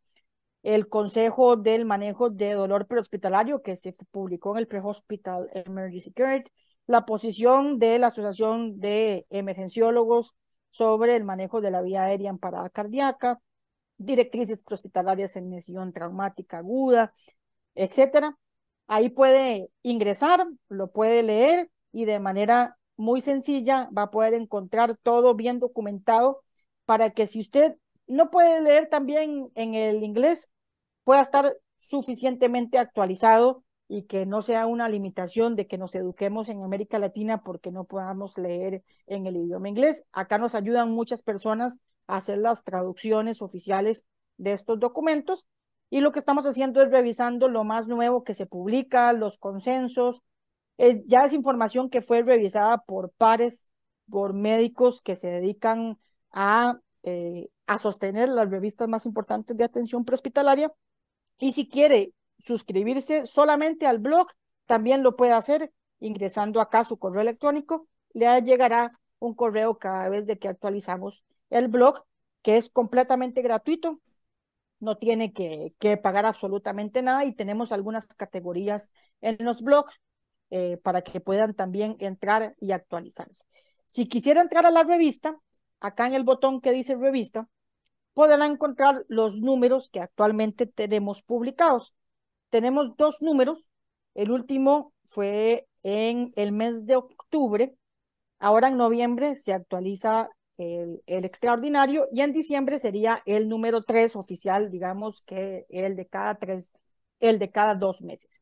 el 0.64 0.88
Consejo 0.88 1.58
del 1.58 1.84
Manejo 1.84 2.30
de 2.30 2.54
Dolor 2.54 2.88
Prehospitalario 2.88 3.62
que 3.62 3.76
se 3.76 3.94
publicó 4.12 4.54
en 4.54 4.60
el 4.60 4.68
Pre-Hospital 4.70 5.50
Emergency 5.54 6.14
Care, 6.14 6.46
la 6.86 7.06
posición 7.06 7.80
de 7.80 8.00
la 8.00 8.08
Asociación 8.08 8.80
de 8.80 9.26
Emergenciólogos 9.30 10.34
sobre 10.72 11.18
el 11.18 11.26
manejo 11.26 11.60
de 11.60 11.72
la 11.72 11.82
vía 11.82 12.04
aérea 12.04 12.30
en 12.30 12.38
parada 12.38 12.70
cardíaca, 12.70 13.42
directrices 13.98 14.64
hospitalarias 14.66 15.36
en 15.36 15.50
lesión 15.50 15.92
traumática 15.92 16.60
aguda, 16.60 17.12
etcétera. 17.76 18.38
Ahí 18.88 19.10
puede 19.10 19.70
ingresar, 19.84 20.48
lo 20.70 20.94
puede 20.94 21.24
leer 21.24 21.70
y 21.92 22.06
de 22.06 22.22
manera 22.22 22.77
muy 22.98 23.22
sencilla 23.22 23.90
va 23.98 24.04
a 24.04 24.12
poder 24.12 24.34
encontrar 24.34 24.98
todo 24.98 25.36
bien 25.36 25.60
documentado 25.60 26.44
para 26.86 27.12
que 27.12 27.28
si 27.28 27.40
usted 27.40 27.78
no 28.08 28.30
puede 28.30 28.62
leer 28.62 28.90
también 28.90 29.52
en 29.56 29.76
el 29.76 30.04
inglés, 30.04 30.50
pueda 31.04 31.22
estar 31.22 31.56
suficientemente 31.78 32.78
actualizado 32.78 33.64
y 33.88 34.04
que 34.04 34.26
no 34.26 34.42
sea 34.42 34.66
una 34.66 34.90
limitación 34.90 35.56
de 35.56 35.68
que 35.68 35.78
nos 35.78 35.96
eduquemos 35.96 36.50
en 36.50 36.64
América 36.64 37.00
Latina 37.00 37.44
porque 37.44 37.72
no 37.72 37.86
podamos 37.86 38.38
leer 38.38 38.84
en 39.06 39.28
el 39.28 39.38
idioma 39.38 39.70
inglés. 39.70 40.04
Acá 40.12 40.38
nos 40.38 40.56
ayudan 40.56 40.92
muchas 40.92 41.24
personas 41.24 41.78
a 42.08 42.18
hacer 42.18 42.40
las 42.40 42.64
traducciones 42.64 43.42
oficiales 43.42 44.06
de 44.38 44.54
estos 44.54 44.80
documentos 44.80 45.46
y 45.90 46.02
lo 46.02 46.12
que 46.12 46.20
estamos 46.20 46.46
haciendo 46.46 46.82
es 46.82 46.92
revisando 46.92 47.48
lo 47.48 47.64
más 47.64 47.88
nuevo 47.88 48.24
que 48.24 48.34
se 48.34 48.46
publica, 48.46 49.14
los 49.14 49.38
consensos. 49.38 50.22
Ya 51.06 51.26
es 51.26 51.34
información 51.34 51.90
que 51.90 52.02
fue 52.02 52.22
revisada 52.24 52.80
por 52.80 53.12
pares, 53.12 53.68
por 54.10 54.34
médicos 54.34 55.02
que 55.02 55.16
se 55.16 55.28
dedican 55.28 56.00
a, 56.32 56.80
eh, 57.04 57.50
a 57.66 57.80
sostener 57.80 58.30
las 58.30 58.50
revistas 58.50 58.88
más 58.88 59.06
importantes 59.06 59.58
de 59.58 59.64
atención 59.64 60.06
prehospitalaria. 60.06 60.72
Y 61.40 61.54
si 61.54 61.68
quiere 61.68 62.14
suscribirse 62.40 63.26
solamente 63.26 63.88
al 63.88 64.00
blog, 64.00 64.28
también 64.66 65.04
lo 65.04 65.16
puede 65.16 65.34
hacer 65.34 65.72
ingresando 66.00 66.62
acá 66.62 66.84
su 66.84 66.98
correo 66.98 67.22
electrónico. 67.22 67.88
Le 68.14 68.42
llegará 68.42 69.00
un 69.20 69.34
correo 69.34 69.78
cada 69.78 70.10
vez 70.10 70.26
que 70.40 70.48
actualizamos 70.48 71.24
el 71.50 71.68
blog, 71.68 72.04
que 72.42 72.58
es 72.58 72.70
completamente 72.70 73.42
gratuito 73.42 74.00
no 74.80 74.98
tiene 74.98 75.34
que, 75.34 75.74
que, 75.80 75.98
pagar 75.98 76.26
absolutamente 76.26 77.02
nada 77.02 77.26
y 77.26 77.34
tenemos 77.34 77.72
algunas 77.72 78.08
categorías 78.08 78.92
en 79.22 79.38
los 79.40 79.62
blogs 79.62 80.00
eh, 80.50 80.78
para 80.78 81.02
que 81.02 81.20
puedan 81.20 81.54
también 81.54 81.96
entrar 82.00 82.56
y 82.60 82.72
actualizarse. 82.72 83.44
Si 83.86 84.08
quisiera 84.08 84.42
entrar 84.42 84.66
a 84.66 84.72
la 84.72 84.84
revista, 84.84 85.38
acá 85.80 86.08
en 86.08 86.14
el 86.14 86.24
botón 86.24 86.62
que 86.62 86.74
dice 86.74 86.96
revista, 86.96 87.48
podrán 88.14 88.42
encontrar 88.42 89.06
los 89.08 89.40
números 89.40 89.90
que 89.90 90.02
actualmente 90.02 90.66
tenemos 90.66 91.22
publicados. 91.22 91.94
Tenemos 92.50 92.96
dos 92.98 93.22
números. 93.22 93.70
El 94.16 94.32
último 94.32 94.94
fue 95.06 95.68
en 95.84 96.32
el 96.36 96.52
mes 96.52 96.86
de 96.86 96.96
octubre. 96.96 97.76
Ahora 98.40 98.70
en 98.70 98.78
noviembre 98.78 99.36
se 99.36 99.54
actualiza 99.54 100.30
el, 100.58 101.04
extraordinario 101.06 102.08
y 102.12 102.22
en 102.22 102.34
diciembre 102.34 102.80
sería 102.80 103.22
el 103.26 103.48
número 103.48 103.84
tres 103.84 104.16
oficial, 104.16 104.72
digamos 104.72 105.22
que 105.22 105.66
el 105.70 105.96
de 105.96 106.08
cada 106.08 106.36
tres, 106.36 106.72
el 107.20 107.40
de 107.40 107.52
cada 107.52 107.76
dos 107.76 108.02
meses. 108.02 108.42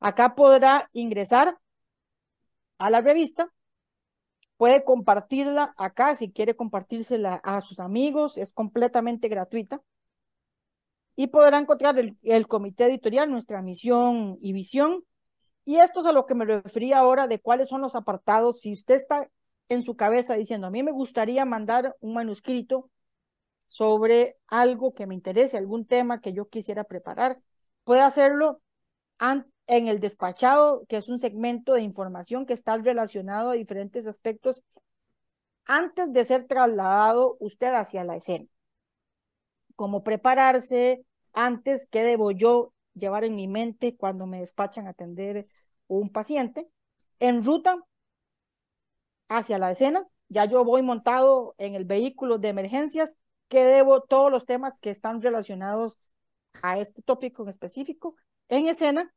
Acá 0.00 0.34
podrá 0.34 0.88
ingresar 0.92 1.58
a 2.78 2.90
la 2.90 3.00
revista, 3.00 3.52
puede 4.56 4.84
compartirla 4.84 5.74
acá 5.76 6.14
si 6.14 6.30
quiere 6.30 6.56
compartírsela 6.56 7.34
a 7.44 7.60
sus 7.60 7.80
amigos, 7.80 8.36
es 8.38 8.52
completamente 8.52 9.28
gratuita. 9.28 9.82
Y 11.14 11.28
podrá 11.28 11.58
encontrar 11.58 11.96
el, 11.98 12.46
comité 12.48 12.84
editorial, 12.86 13.30
nuestra 13.30 13.62
misión 13.62 14.36
y 14.40 14.52
visión. 14.52 15.04
Y 15.64 15.76
esto 15.76 16.00
es 16.00 16.06
a 16.06 16.12
lo 16.12 16.26
que 16.26 16.34
me 16.34 16.44
refería 16.44 16.98
ahora 16.98 17.26
de 17.26 17.40
cuáles 17.40 17.70
son 17.70 17.80
los 17.80 17.94
apartados. 17.94 18.60
Si 18.60 18.72
usted 18.72 18.96
está 18.96 19.30
en 19.68 19.82
su 19.82 19.96
cabeza 19.96 20.34
diciendo, 20.34 20.66
a 20.66 20.70
mí 20.70 20.82
me 20.82 20.92
gustaría 20.92 21.44
mandar 21.46 21.96
un 22.00 22.14
manuscrito 22.14 22.90
sobre 23.64 24.36
algo 24.46 24.94
que 24.94 25.06
me 25.06 25.14
interese, 25.14 25.56
algún 25.56 25.86
tema 25.86 26.20
que 26.20 26.34
yo 26.34 26.48
quisiera 26.48 26.84
preparar, 26.84 27.40
puede 27.84 28.02
hacerlo 28.02 28.60
en 29.66 29.88
el 29.88 30.00
despachado, 30.00 30.84
que 30.88 30.96
es 30.96 31.08
un 31.08 31.18
segmento 31.18 31.74
de 31.74 31.82
información 31.82 32.46
que 32.46 32.54
está 32.54 32.76
relacionado 32.76 33.50
a 33.50 33.54
diferentes 33.54 34.06
aspectos 34.06 34.62
antes 35.64 36.12
de 36.12 36.24
ser 36.24 36.46
trasladado 36.46 37.36
usted 37.40 37.74
hacia 37.74 38.04
la 38.04 38.16
escena. 38.16 38.46
Cómo 39.74 40.04
prepararse, 40.04 41.04
antes, 41.32 41.86
qué 41.90 42.02
debo 42.02 42.30
yo 42.30 42.72
llevar 42.94 43.24
en 43.24 43.34
mi 43.34 43.48
mente 43.48 43.96
cuando 43.96 44.26
me 44.26 44.40
despachan 44.40 44.86
a 44.86 44.90
atender 44.90 45.48
un 45.88 46.10
paciente. 46.10 46.68
En 47.18 47.44
ruta, 47.44 47.78
hacia 49.28 49.58
la 49.58 49.72
escena, 49.72 50.06
ya 50.28 50.44
yo 50.44 50.64
voy 50.64 50.82
montado 50.82 51.54
en 51.58 51.74
el 51.74 51.84
vehículo 51.84 52.38
de 52.38 52.48
emergencias, 52.48 53.16
que 53.48 53.64
debo 53.64 54.02
todos 54.02 54.30
los 54.30 54.44
temas 54.44 54.78
que 54.78 54.90
están 54.90 55.20
relacionados 55.20 56.10
a 56.62 56.78
este 56.78 57.02
tópico 57.02 57.42
en 57.42 57.50
específico 57.50 58.16
en 58.48 58.66
escena, 58.68 59.12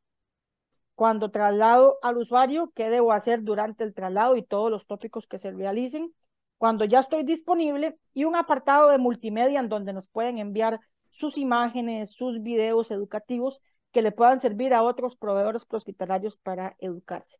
cuando 1.00 1.30
traslado 1.30 1.96
al 2.02 2.18
usuario, 2.18 2.72
qué 2.74 2.90
debo 2.90 3.12
hacer 3.12 3.42
durante 3.42 3.84
el 3.84 3.94
traslado 3.94 4.36
y 4.36 4.42
todos 4.42 4.70
los 4.70 4.86
tópicos 4.86 5.26
que 5.26 5.38
se 5.38 5.50
realicen, 5.50 6.14
cuando 6.58 6.84
ya 6.84 7.00
estoy 7.00 7.22
disponible 7.22 7.96
y 8.12 8.24
un 8.24 8.36
apartado 8.36 8.90
de 8.90 8.98
multimedia 8.98 9.60
en 9.60 9.70
donde 9.70 9.94
nos 9.94 10.08
pueden 10.08 10.36
enviar 10.36 10.78
sus 11.08 11.38
imágenes, 11.38 12.10
sus 12.10 12.42
videos 12.42 12.90
educativos 12.90 13.62
que 13.92 14.02
le 14.02 14.12
puedan 14.12 14.42
servir 14.42 14.74
a 14.74 14.82
otros 14.82 15.16
proveedores 15.16 15.64
hospitalarios 15.70 16.36
para 16.36 16.76
educarse. 16.80 17.38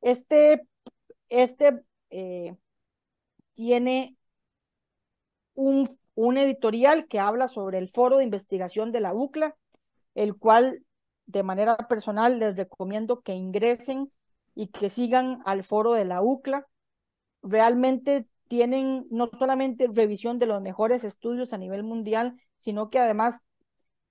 Este 0.00 0.62
este 1.28 1.82
eh, 2.10 2.54
tiene 3.54 4.16
un, 5.54 5.88
un 6.14 6.38
editorial 6.38 7.08
que 7.08 7.18
habla 7.18 7.48
sobre 7.48 7.78
el 7.78 7.88
foro 7.88 8.18
de 8.18 8.24
investigación 8.24 8.92
de 8.92 9.00
la 9.00 9.12
UCLA, 9.12 9.56
el 10.14 10.36
cual 10.36 10.85
de 11.26 11.42
manera 11.42 11.76
personal 11.76 12.38
les 12.38 12.56
recomiendo 12.56 13.20
que 13.22 13.34
ingresen 13.34 14.12
y 14.54 14.68
que 14.68 14.90
sigan 14.90 15.42
al 15.44 15.64
foro 15.64 15.92
de 15.94 16.04
la 16.04 16.22
UCLA. 16.22 16.66
Realmente 17.42 18.26
tienen 18.48 19.06
no 19.10 19.30
solamente 19.38 19.88
revisión 19.92 20.38
de 20.38 20.46
los 20.46 20.62
mejores 20.62 21.04
estudios 21.04 21.52
a 21.52 21.58
nivel 21.58 21.82
mundial, 21.82 22.40
sino 22.56 22.90
que 22.90 22.98
además 22.98 23.40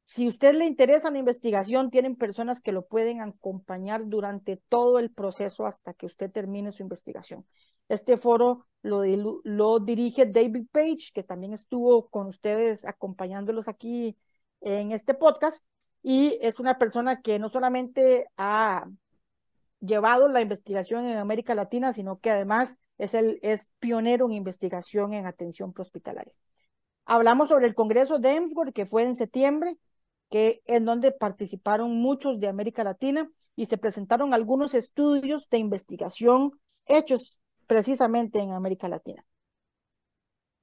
si 0.06 0.28
usted 0.28 0.54
le 0.54 0.66
interesa 0.66 1.10
la 1.10 1.18
investigación, 1.18 1.90
tienen 1.90 2.16
personas 2.16 2.62
que 2.62 2.72
lo 2.72 2.86
pueden 2.86 3.22
acompañar 3.22 4.08
durante 4.08 4.58
todo 4.70 5.00
el 5.00 5.12
proceso 5.12 5.66
hasta 5.66 5.96
que 5.96 6.06
usted 6.06 6.32
termine 6.32 6.72
su 6.72 6.84
investigación. 6.84 7.46
Este 7.90 8.16
foro 8.16 8.68
lo, 8.84 9.04
lo 9.44 9.80
dirige 9.80 10.28
David 10.28 10.68
Page, 10.72 11.12
que 11.12 11.24
también 11.24 11.54
estuvo 11.54 12.08
con 12.10 12.28
ustedes 12.28 12.86
acompañándolos 12.86 13.68
aquí 13.68 14.16
en 14.62 14.92
este 14.92 15.16
podcast, 15.16 15.64
y 16.08 16.38
es 16.40 16.60
una 16.60 16.78
persona 16.78 17.24
que 17.24 17.40
no 17.40 17.50
solamente 17.50 18.28
ha 18.38 18.88
llevado 19.80 20.28
la 20.28 20.40
investigación 20.40 21.08
en 21.08 21.18
América 21.18 21.56
Latina, 21.56 21.94
sino 21.94 22.20
que 22.20 22.30
además 22.30 22.78
es, 23.00 23.16
el, 23.16 23.40
es 23.42 23.68
pionero 23.80 24.28
en 24.28 24.34
investigación 24.34 25.16
en 25.16 25.26
atención 25.26 25.74
prehospitalaria. 25.74 26.32
Hablamos 27.06 27.50
sobre 27.50 27.66
el 27.66 27.74
Congreso 27.74 28.20
de 28.20 28.36
Emsworth, 28.36 28.72
que 28.72 28.86
fue 28.86 29.04
en 29.04 29.16
septiembre, 29.16 29.80
que 30.30 30.62
en 30.66 30.86
donde 30.86 31.12
participaron 31.12 31.96
muchos 31.96 32.40
de 32.40 32.50
América 32.50 32.84
Latina 32.84 33.28
y 33.56 33.66
se 33.66 33.80
presentaron 33.80 34.32
algunos 34.36 34.76
estudios 34.76 35.50
de 35.50 35.58
investigación 35.58 36.52
hechos 36.86 37.42
precisamente 37.66 38.38
en 38.38 38.52
América 38.52 38.88
Latina. 38.88 39.26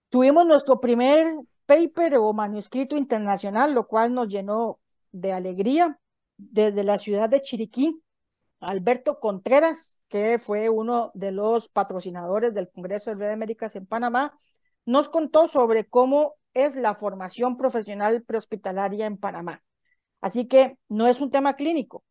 Tuvimos 0.08 0.46
nuestro 0.46 0.78
primer 0.78 1.34
paper 1.66 2.18
o 2.18 2.32
manuscrito 2.32 2.96
internacional, 2.96 3.74
lo 3.74 3.88
cual 3.88 4.14
nos 4.14 4.28
llenó 4.28 4.78
de 5.12 5.32
alegría 5.32 5.98
desde 6.36 6.84
la 6.84 6.98
ciudad 6.98 7.28
de 7.28 7.42
Chiriquí. 7.42 8.02
Alberto 8.60 9.18
Contreras, 9.18 10.02
que 10.08 10.38
fue 10.38 10.68
uno 10.68 11.10
de 11.14 11.32
los 11.32 11.68
patrocinadores 11.68 12.54
del 12.54 12.70
Congreso 12.70 13.10
de 13.10 13.16
Red 13.16 13.30
Américas 13.32 13.74
en 13.76 13.86
Panamá, 13.86 14.38
nos 14.84 15.08
contó 15.08 15.48
sobre 15.48 15.88
cómo 15.88 16.34
es 16.54 16.76
la 16.76 16.94
formación 16.94 17.56
profesional 17.56 18.22
prehospitalaria 18.22 19.06
en 19.06 19.16
Panamá. 19.16 19.62
Así 20.20 20.46
que 20.46 20.78
no 20.88 21.08
es 21.08 21.20
un 21.20 21.30
tema 21.30 21.54
clínico. 21.54 22.04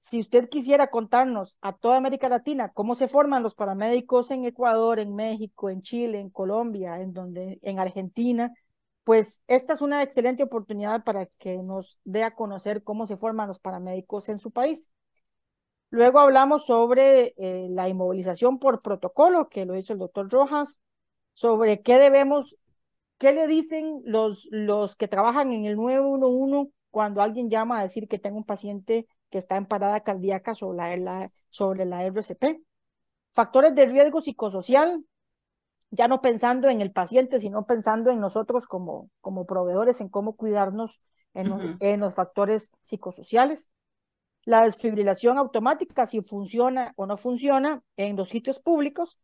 Si 0.00 0.18
usted 0.18 0.48
quisiera 0.48 0.88
contarnos 0.88 1.58
a 1.60 1.72
toda 1.74 1.98
América 1.98 2.28
Latina 2.28 2.72
cómo 2.72 2.94
se 2.94 3.08
forman 3.08 3.42
los 3.42 3.54
paramédicos 3.54 4.30
en 4.30 4.44
Ecuador, 4.44 4.98
en 4.98 5.14
México, 5.14 5.68
en 5.68 5.82
Chile, 5.82 6.20
en 6.20 6.30
Colombia, 6.30 7.00
en 7.00 7.12
donde 7.12 7.58
en 7.62 7.78
Argentina, 7.78 8.52
pues 9.10 9.40
esta 9.48 9.72
es 9.72 9.80
una 9.80 10.04
excelente 10.04 10.44
oportunidad 10.44 11.02
para 11.02 11.26
que 11.26 11.56
nos 11.64 11.98
dé 12.04 12.22
a 12.22 12.36
conocer 12.36 12.84
cómo 12.84 13.08
se 13.08 13.16
forman 13.16 13.48
los 13.48 13.58
paramédicos 13.58 14.28
en 14.28 14.38
su 14.38 14.52
país. 14.52 14.88
Luego 15.90 16.20
hablamos 16.20 16.64
sobre 16.66 17.34
eh, 17.36 17.66
la 17.70 17.88
inmovilización 17.88 18.60
por 18.60 18.82
protocolo, 18.82 19.48
que 19.48 19.66
lo 19.66 19.74
hizo 19.74 19.94
el 19.94 19.98
doctor 19.98 20.30
Rojas, 20.30 20.78
sobre 21.34 21.82
qué 21.82 21.98
debemos, 21.98 22.56
qué 23.18 23.32
le 23.32 23.48
dicen 23.48 24.00
los, 24.04 24.46
los 24.52 24.94
que 24.94 25.08
trabajan 25.08 25.50
en 25.50 25.64
el 25.64 25.74
911 25.74 26.70
cuando 26.92 27.20
alguien 27.20 27.50
llama 27.50 27.80
a 27.80 27.82
decir 27.82 28.06
que 28.06 28.20
tengo 28.20 28.36
un 28.36 28.44
paciente 28.44 29.08
que 29.28 29.38
está 29.38 29.56
en 29.56 29.66
parada 29.66 30.04
cardíaca 30.04 30.54
sobre 30.54 30.98
la, 30.98 31.32
sobre 31.48 31.84
la 31.84 32.04
RCP. 32.04 32.62
Factores 33.32 33.74
de 33.74 33.86
riesgo 33.86 34.22
psicosocial, 34.22 35.04
ya 35.90 36.08
no 36.08 36.20
pensando 36.20 36.68
en 36.68 36.80
el 36.80 36.92
paciente, 36.92 37.40
sino 37.40 37.66
pensando 37.66 38.10
en 38.10 38.20
nosotros 38.20 38.66
como, 38.66 39.10
como 39.20 39.46
proveedores, 39.46 40.00
en 40.00 40.08
cómo 40.08 40.36
cuidarnos 40.36 41.02
en, 41.34 41.48
los, 41.48 41.62
en 41.80 42.00
los 42.00 42.14
factores 42.14 42.70
psicosociales. 42.82 43.70
La 44.44 44.64
desfibrilación 44.64 45.36
automática, 45.36 46.06
si 46.06 46.22
funciona 46.22 46.92
o 46.96 47.06
no 47.06 47.16
funciona 47.16 47.82
en 47.96 48.16
los 48.16 48.28
sitios 48.28 48.60
públicos. 48.60 49.18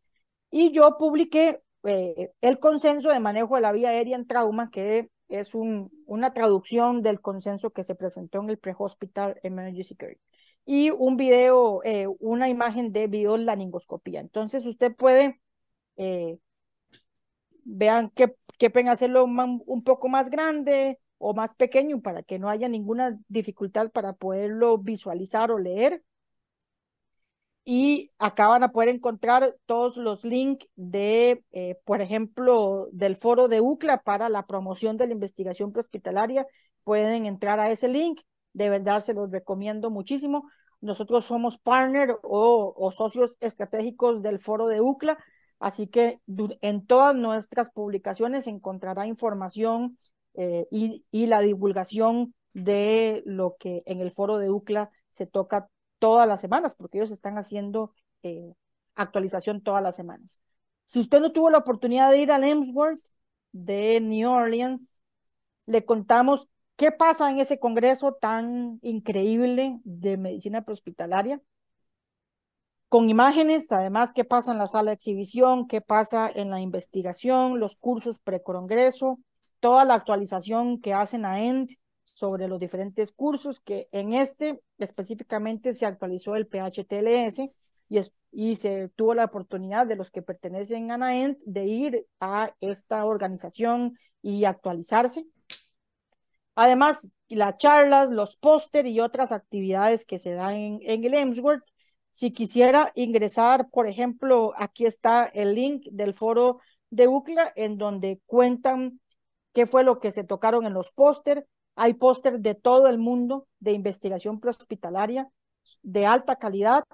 Y 0.51 0.71
yo 0.71 0.97
publiqué 0.97 1.61
eh, 1.83 2.31
el 2.41 2.59
consenso 2.59 3.09
de 3.09 3.19
manejo 3.19 3.55
de 3.55 3.61
la 3.61 3.71
vía 3.71 3.89
aérea 3.89 4.15
en 4.15 4.27
trauma, 4.27 4.69
que 4.69 5.09
es 5.27 5.55
un, 5.55 5.91
una 6.05 6.33
traducción 6.33 7.01
del 7.01 7.19
consenso 7.19 7.71
que 7.71 7.83
se 7.83 7.95
presentó 7.95 8.41
en 8.41 8.49
el 8.49 8.57
Pre-Hospital 8.57 9.39
Emergency 9.43 9.95
Care. 9.95 10.19
Y 10.65 10.89
un 10.89 11.17
video, 11.17 11.81
eh, 11.83 12.07
una 12.19 12.49
imagen 12.49 12.91
de 12.91 13.07
video 13.07 13.37
laringoscopía. 13.37 14.19
Entonces 14.19 14.65
usted 14.65 14.95
puede, 14.95 15.41
eh, 15.95 16.37
vean 17.67 18.09
que, 18.11 18.35
que 18.57 18.69
pueden 18.69 18.89
hacerlo 18.89 19.25
un 19.25 19.83
poco 19.83 20.07
más 20.09 20.29
grande 20.29 20.99
o 21.17 21.33
más 21.33 21.55
pequeño 21.55 22.01
para 22.01 22.23
que 22.23 22.39
no 22.39 22.49
haya 22.49 22.69
ninguna 22.69 23.19
dificultad 23.27 23.91
para 23.91 24.13
poderlo 24.13 24.77
visualizar 24.77 25.51
o 25.51 25.59
leer 25.59 26.03
y 27.69 28.11
acá 28.17 28.47
van 28.47 28.63
a 28.63 28.71
poder 28.71 28.87
encontrar 28.87 29.57
todos 29.65 29.97
los 29.97 30.23
links 30.23 30.65
de, 30.77 31.43
eh, 31.51 31.75
por 31.83 31.99
ejemplo, 31.99 32.87
del 32.93 33.17
foro 33.17 33.49
de 33.49 33.59
UCLA 33.59 34.03
para 34.03 34.29
la 34.29 34.47
promoción 34.47 34.95
de 34.95 35.05
la 35.05 35.11
investigación 35.11 35.73
prehospitalaria. 35.73 36.47
Pueden 36.85 37.25
entrar 37.25 37.59
a 37.59 37.69
ese 37.69 37.89
link, 37.89 38.21
de 38.53 38.69
verdad 38.69 39.01
se 39.01 39.13
los 39.13 39.31
recomiendo 39.33 39.89
muchísimo. 39.91 40.49
Nosotros 40.79 41.25
somos 41.25 41.57
partner 41.57 42.17
o, 42.23 42.89
socios 42.95 43.35
estratégicos 43.41 44.21
del 44.21 44.39
foro 44.39 44.67
de 44.67 44.79
UCLA, 44.79 45.17
así 45.59 45.87
que 45.87 46.19
en 46.61 46.85
todas 46.85 47.15
nuestras 47.15 47.69
publicaciones 47.71 48.47
encontrará 48.47 49.07
información 49.07 49.97
eh, 50.33 50.67
y, 50.71 51.25
la 51.25 51.41
divulgación 51.41 52.35
de 52.53 53.23
lo 53.25 53.55
que 53.59 53.83
en 53.85 54.01
el 54.01 54.11
foro 54.11 54.37
de 54.37 54.51
UCLA 54.51 54.91
se 55.09 55.25
toca 55.25 55.69
todas 55.99 56.27
las 56.27 56.41
semanas, 56.41 56.75
porque 56.75 56.99
ellos 56.99 57.11
están 57.11 57.37
haciendo 57.37 57.91
eh, 58.23 58.53
actualización 58.95 59.61
todas 59.61 59.81
las 59.81 59.95
semanas. 59.95 60.39
Si 60.85 60.99
usted 60.99 61.21
no 61.21 61.31
tuvo 61.31 61.49
la 61.49 61.57
oportunidad 61.57 62.11
de 62.11 62.19
ir 62.19 62.31
al 62.31 62.43
Emsworth 62.43 63.03
de 63.51 63.99
New 63.99 64.29
Orleans, 64.29 65.01
le 65.65 65.85
contamos 65.85 66.47
qué 66.75 66.91
pasa 66.91 67.29
en 67.31 67.39
ese 67.39 67.59
congreso 67.59 68.13
tan 68.13 68.79
increíble 68.83 69.79
de 69.83 70.17
medicina 70.17 70.61
prehospitalaria, 70.61 71.41
con 72.89 73.09
imágenes, 73.09 73.71
además, 73.71 74.11
qué 74.13 74.23
pasa 74.23 74.51
en 74.51 74.57
la 74.59 74.67
sala 74.67 74.91
de 74.91 74.95
exhibición, 74.95 75.67
qué 75.67 75.81
pasa 75.81 76.29
en 76.33 76.49
la 76.49 76.61
investigación, 76.61 77.59
los 77.59 77.75
cursos 77.75 78.19
precongreso, 78.19 79.19
toda 79.59 79.83
la 79.85 79.95
actualización 79.95 80.79
que 80.79 80.93
hacen 80.93 81.25
a 81.25 81.41
END 81.41 81.71
sobre 82.03 82.47
los 82.47 82.59
diferentes 82.59 83.11
cursos, 83.11 83.59
que 83.59 83.89
en 83.91 84.13
este 84.13 84.61
específicamente 84.77 85.73
se 85.73 85.85
actualizó 85.85 86.35
el 86.35 86.47
PHTLS 86.47 87.51
y, 88.31 88.55
se 88.55 88.89
tuvo 88.95 89.13
la 89.13 89.25
oportunidad 89.25 89.87
de 89.87 89.95
los 89.95 90.11
que 90.11 90.21
pertenecen 90.21 90.91
a 90.91 90.97
NAENT 90.97 91.39
de 91.45 91.65
ir 91.65 92.07
a 92.19 92.53
esta 92.59 93.05
organización 93.05 93.97
y 94.21 94.45
actualizarse. 94.45 95.25
Además, 96.55 97.09
las 97.29 97.57
charlas, 97.57 98.09
los 98.09 98.35
póster 98.35 98.87
y 98.87 98.99
otras 98.99 99.31
actividades 99.31 100.05
que 100.05 100.19
se 100.19 100.31
dan 100.33 100.55
en, 100.55 100.79
en 100.81 101.03
el 101.03 101.13
Emsworth. 101.13 101.63
Si 102.17 102.31
quisiera 102.31 102.91
ingresar, 102.95 103.69
por 103.69 103.85
ejemplo, 103.85 104.51
aquí 104.57 104.87
está 104.87 105.25
el 105.25 105.53
link 105.53 105.85
del 105.91 106.15
foro 106.15 106.61
de 106.89 107.07
UCLA 107.07 107.53
en 107.55 107.77
donde 107.77 108.21
cuentan 108.25 108.99
qué 109.53 109.67
fue 109.67 109.83
lo 109.83 109.99
que 109.99 110.11
se 110.11 110.23
tocaron 110.23 110.65
en 110.65 110.73
los 110.73 110.89
póster, 110.91 111.47
hay 111.75 111.93
póster 111.93 112.39
de 112.39 112.55
todo 112.55 112.87
el 112.87 112.97
mundo 112.97 113.45
de 113.59 113.73
investigación 113.73 114.39
prehospitalaria 114.39 115.29
de 115.83 116.07
alta 116.07 116.37
calidad 116.37 116.85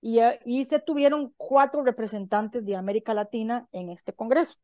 y, 0.00 0.18
eh, 0.18 0.40
y, 0.44 0.64
se 0.64 0.80
tuvieron 0.80 1.32
cuatro 1.36 1.84
representantes 1.84 2.64
de 2.64 2.74
América 2.74 3.14
Latina 3.14 3.68
en 3.70 3.88
este 3.88 4.12
congreso, 4.12 4.56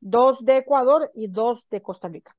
dos 0.00 0.42
de 0.42 0.56
Ecuador 0.56 1.10
y 1.14 1.28
dos 1.28 1.68
de 1.68 1.82
Costa 1.82 2.08
Rica. 2.08 2.34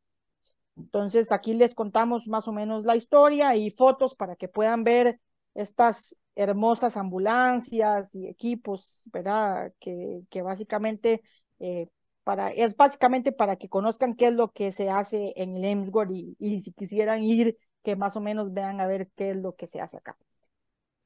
Entonces 0.75 1.31
aquí 1.31 1.53
les 1.53 1.75
contamos 1.75 2.27
más 2.27 2.47
o 2.47 2.51
menos 2.51 2.84
la 2.84 2.95
historia 2.95 3.55
y 3.55 3.69
fotos 3.69 4.15
para 4.15 4.36
que 4.36 4.47
puedan 4.47 4.84
ver 4.84 5.19
estas 5.53 6.15
hermosas 6.36 6.98
ambulancias 6.98 8.15
y 8.15 8.28
equipos, 8.28 9.04
¿verdad? 9.12 9.74
Que, 9.80 10.24
básicamente 10.44 11.22
eh, 11.60 11.88
para, 12.24 12.52
es 12.52 12.76
básicamente 12.76 13.32
para 13.32 13.56
que 13.56 13.70
conozcan 13.70 14.15
qué 14.15 14.28
es 14.28 14.34
lo 14.34 14.52
que 14.52 14.72
se 14.72 14.89
hace 14.89 15.34
en 15.36 15.58
el 15.58 15.65
Emsworth 15.65 16.12
y, 16.12 16.62
si 16.62 16.72
quisieran 16.74 17.24
ir, 17.24 17.58
que 17.84 17.96
más 17.96 18.15
o 18.15 18.22
menos 18.22 18.54
vean 18.54 18.80
a 18.80 18.88
ver 18.88 19.10
qué 19.15 19.32
es 19.32 19.38
lo 19.38 19.56
que 19.56 19.67
se 19.67 19.82
hace 19.82 19.98
acá. 19.98 20.17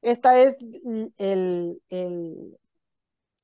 Esta 0.02 0.40
es 0.40 0.58
el, 1.18 1.82
el, 1.90 2.58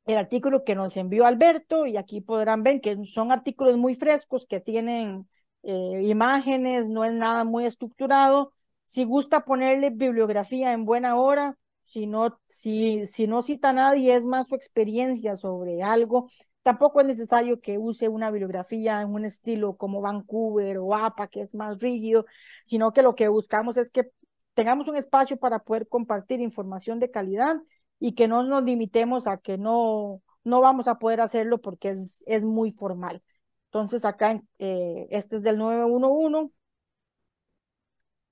el 0.06 0.18
artículo 0.18 0.64
que 0.64 0.76
nos 0.76 0.98
envió 0.98 1.26
Alberto 1.26 1.86
y 1.86 1.98
aquí 1.98 2.22
podrán 2.22 2.64
ver 2.64 2.82
que 2.82 2.98
son 3.06 3.32
artículos 3.32 3.78
muy 3.78 3.96
frescos 3.96 4.46
que 4.46 4.60
tienen 4.60 5.28
eh, 5.64 6.02
imágenes, 6.04 6.88
no 6.88 7.06
es 7.06 7.14
nada 7.14 7.44
muy 7.44 7.66
estructurado. 7.66 8.54
Si 8.86 9.04
gusta 9.06 9.46
ponerle 9.46 9.90
bibliografía 9.92 10.74
en 10.74 10.86
buena 10.86 11.16
hora, 11.16 11.58
si 11.92 12.08
no, 12.08 12.40
si, 12.48 13.06
si 13.06 13.28
no 13.28 13.42
cita 13.42 13.74
nadie, 13.74 14.16
es 14.16 14.26
más 14.26 14.48
su 14.48 14.56
experiencia 14.56 15.36
sobre 15.36 15.84
algo, 15.84 16.28
Tampoco 16.64 17.02
es 17.02 17.08
necesario 17.08 17.60
que 17.60 17.78
use 17.80 18.08
una 18.08 18.30
bibliografía 18.30 19.02
en 19.02 19.14
un 19.14 19.26
estilo 19.26 19.78
como 19.78 20.02
Vancouver 20.02 20.78
o 20.78 20.94
APA, 20.96 21.28
que 21.28 21.42
es 21.42 21.56
más 21.56 21.80
rígido, 21.82 22.26
sino 22.66 22.94
que 22.94 23.02
lo 23.02 23.16
que 23.16 23.28
buscamos 23.30 23.78
es 23.78 23.90
que 23.90 24.12
tengamos 24.54 24.88
un 24.88 24.96
espacio 24.96 25.38
para 25.38 25.60
poder 25.60 25.88
compartir 25.88 26.40
información 26.40 27.00
de 27.00 27.10
calidad 27.10 27.58
y 28.00 28.14
que 28.14 28.28
no 28.28 28.44
nos 28.44 28.64
limitemos 28.64 29.26
a 29.28 29.38
que 29.38 29.58
no, 29.58 30.22
no 30.44 30.62
vamos 30.62 30.88
a 30.88 31.00
poder 31.00 31.22
hacerlo 31.22 31.60
porque 31.62 31.90
es, 31.90 32.24
es 32.28 32.44
muy 32.44 32.72
formal. 32.72 33.24
Entonces, 33.66 34.06
acá 34.06 34.42
eh, 34.60 35.08
este 35.10 35.38
es 35.38 35.44
del 35.44 35.58
911, 35.58 36.54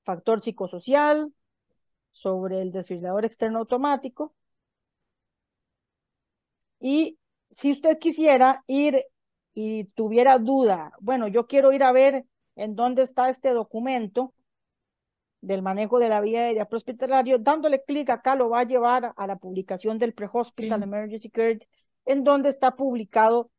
factor 0.04 0.42
psicosocial, 0.42 1.34
sobre 2.20 2.62
el 2.62 2.72
desfibrilador 2.72 3.24
externo 3.26 3.60
automático. 3.60 4.36
Y 6.80 7.18
si 7.50 7.72
usted 7.72 7.98
quisiera 7.98 8.64
ir 8.68 9.02
y 9.54 9.86
tuviera 9.86 10.38
duda, 10.38 10.92
bueno, 11.00 11.28
yo 11.28 11.48
quiero 11.48 11.72
ir 11.72 11.84
a 11.84 11.92
ver 11.92 12.26
en 12.56 12.76
dónde 12.76 13.04
está 13.04 13.30
este 13.30 13.52
documento 13.52 14.34
del 15.42 15.62
manejo 15.62 16.00
de 16.00 16.10
la 16.10 16.20
vía 16.20 16.42
aérea 16.42 16.66
prehospitalario, 16.66 17.40
dándole 17.40 17.84
clic 17.84 18.10
acá 18.10 18.36
lo 18.36 18.50
va 18.50 18.62
a 18.62 18.68
llevar 18.68 19.14
a 19.16 19.28
la 19.28 19.38
publicación 19.38 19.98
del 19.98 20.14
Pre-Hospital 20.14 20.84
Emergency 20.84 21.30
Care, 21.30 21.60
en 22.06 22.26
donde 22.26 22.50
está 22.50 22.76
publicado 22.76 23.50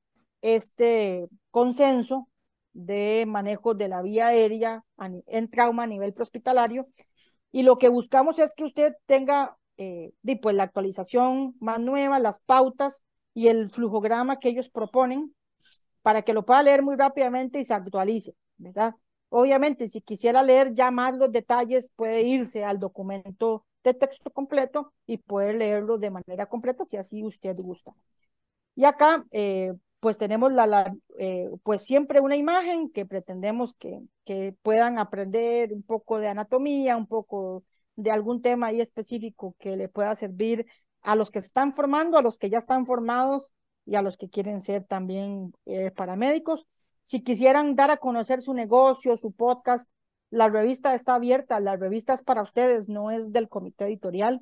este 0.42 1.28
consenso 1.50 2.28
de 2.74 3.24
manejo 3.26 3.72
de 3.74 3.88
la 3.88 4.02
vía 4.02 4.28
aérea 4.28 4.84
en 5.26 5.50
trauma 5.50 5.84
a 5.84 5.86
nivel 5.86 6.12
prehospitalario. 6.12 6.86
Y 7.52 7.62
lo 7.62 7.78
que 7.78 7.88
buscamos 7.88 8.38
es 8.38 8.54
que 8.54 8.64
usted 8.64 8.94
tenga 9.06 9.58
eh, 9.76 10.12
pues, 10.40 10.54
la 10.54 10.64
actualización 10.64 11.56
más 11.60 11.80
nueva, 11.80 12.18
las 12.18 12.40
pautas 12.40 13.02
y 13.34 13.48
el 13.48 13.70
flujograma 13.70 14.38
que 14.38 14.48
ellos 14.50 14.70
proponen 14.70 15.34
para 16.02 16.22
que 16.22 16.32
lo 16.32 16.44
pueda 16.44 16.62
leer 16.62 16.82
muy 16.82 16.96
rápidamente 16.96 17.60
y 17.60 17.64
se 17.64 17.74
actualice, 17.74 18.34
¿verdad? 18.56 18.94
Obviamente, 19.28 19.88
si 19.88 20.00
quisiera 20.00 20.42
leer 20.42 20.74
ya 20.74 20.90
más 20.90 21.16
los 21.16 21.30
detalles, 21.30 21.92
puede 21.94 22.22
irse 22.22 22.64
al 22.64 22.78
documento 22.78 23.64
de 23.84 23.94
texto 23.94 24.30
completo 24.30 24.92
y 25.06 25.18
poder 25.18 25.56
leerlo 25.56 25.98
de 25.98 26.10
manera 26.10 26.46
completa 26.46 26.84
si 26.84 26.96
así 26.96 27.24
usted 27.24 27.56
gusta. 27.56 27.92
Y 28.74 28.84
acá, 28.84 29.24
eh, 29.30 29.72
pues 30.00 30.18
tenemos 30.18 30.52
la, 30.52 30.66
la 30.66 30.94
eh, 31.18 31.50
pues 31.62 31.84
siempre 31.84 32.20
una 32.20 32.36
imagen 32.36 32.90
que 32.90 33.06
pretendemos 33.06 33.74
que, 33.74 34.00
que 34.24 34.54
puedan 34.62 34.98
aprender 34.98 35.72
un 35.72 35.82
poco 35.82 36.18
de 36.18 36.28
anatomía, 36.28 36.96
un 36.96 37.06
poco 37.06 37.64
de 37.96 38.10
algún 38.10 38.40
tema 38.40 38.68
ahí 38.68 38.80
específico 38.80 39.54
que 39.58 39.76
le 39.76 39.88
pueda 39.88 40.14
servir 40.16 40.66
a 41.02 41.14
los 41.14 41.30
que 41.30 41.38
están 41.38 41.74
formando, 41.74 42.18
a 42.18 42.22
los 42.22 42.38
que 42.38 42.50
ya 42.50 42.58
están 42.58 42.86
formados 42.86 43.52
y 43.84 43.96
a 43.96 44.02
los 44.02 44.16
que 44.16 44.30
quieren 44.30 44.62
ser 44.62 44.84
también 44.84 45.52
eh, 45.66 45.90
paramédicos. 45.90 46.66
Si 47.02 47.22
quisieran 47.22 47.76
dar 47.76 47.90
a 47.90 47.98
conocer 47.98 48.40
su 48.40 48.54
negocio, 48.54 49.16
su 49.16 49.32
podcast, 49.32 49.88
la 50.30 50.48
revista 50.48 50.94
está 50.94 51.14
abierta, 51.14 51.60
la 51.60 51.76
revista 51.76 52.14
es 52.14 52.22
para 52.22 52.42
ustedes, 52.42 52.88
no 52.88 53.10
es 53.10 53.32
del 53.32 53.48
comité 53.48 53.86
editorial. 53.86 54.40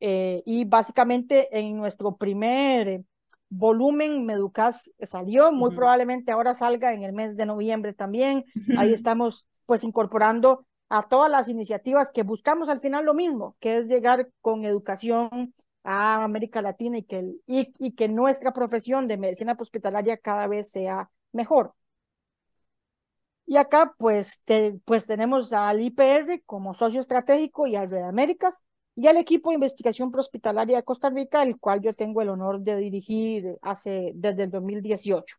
Eh, 0.00 0.42
y 0.44 0.64
básicamente 0.64 1.56
en 1.56 1.76
nuestro 1.76 2.16
primer 2.16 3.04
volumen 3.52 4.24
Meducas 4.24 4.90
salió, 5.02 5.52
muy 5.52 5.74
probablemente 5.74 6.32
ahora 6.32 6.54
salga 6.54 6.94
en 6.94 7.04
el 7.04 7.12
mes 7.12 7.36
de 7.36 7.46
noviembre 7.46 7.92
también. 7.92 8.44
Ahí 8.78 8.92
estamos 8.94 9.46
pues 9.66 9.84
incorporando 9.84 10.66
a 10.88 11.08
todas 11.08 11.30
las 11.30 11.48
iniciativas 11.48 12.10
que 12.12 12.22
buscamos 12.22 12.68
al 12.68 12.80
final 12.80 13.04
lo 13.04 13.14
mismo, 13.14 13.56
que 13.60 13.78
es 13.78 13.86
llegar 13.86 14.30
con 14.40 14.64
educación 14.64 15.54
a 15.84 16.24
América 16.24 16.62
Latina 16.62 16.98
y 16.98 17.04
que, 17.04 17.34
y, 17.46 17.72
y 17.78 17.92
que 17.92 18.08
nuestra 18.08 18.52
profesión 18.52 19.08
de 19.08 19.18
medicina 19.18 19.56
hospitalaria 19.58 20.16
cada 20.16 20.46
vez 20.46 20.70
sea 20.70 21.10
mejor. 21.32 21.74
Y 23.44 23.56
acá 23.56 23.94
pues, 23.98 24.42
pues 24.84 25.06
tenemos 25.06 25.52
al 25.52 25.80
IPR 25.80 26.42
como 26.46 26.74
socio 26.74 27.00
estratégico 27.00 27.66
y 27.66 27.76
al 27.76 27.90
Red 27.90 28.04
Américas 28.04 28.62
y 28.94 29.06
al 29.06 29.16
equipo 29.16 29.50
de 29.50 29.54
investigación 29.54 30.12
hospitalaria 30.14 30.76
de 30.76 30.82
Costa 30.82 31.10
Rica, 31.10 31.42
el 31.42 31.58
cual 31.58 31.80
yo 31.80 31.94
tengo 31.94 32.20
el 32.22 32.28
honor 32.28 32.60
de 32.60 32.76
dirigir 32.76 33.56
hace, 33.62 34.12
desde 34.14 34.44
el 34.44 34.50
2018. 34.50 35.36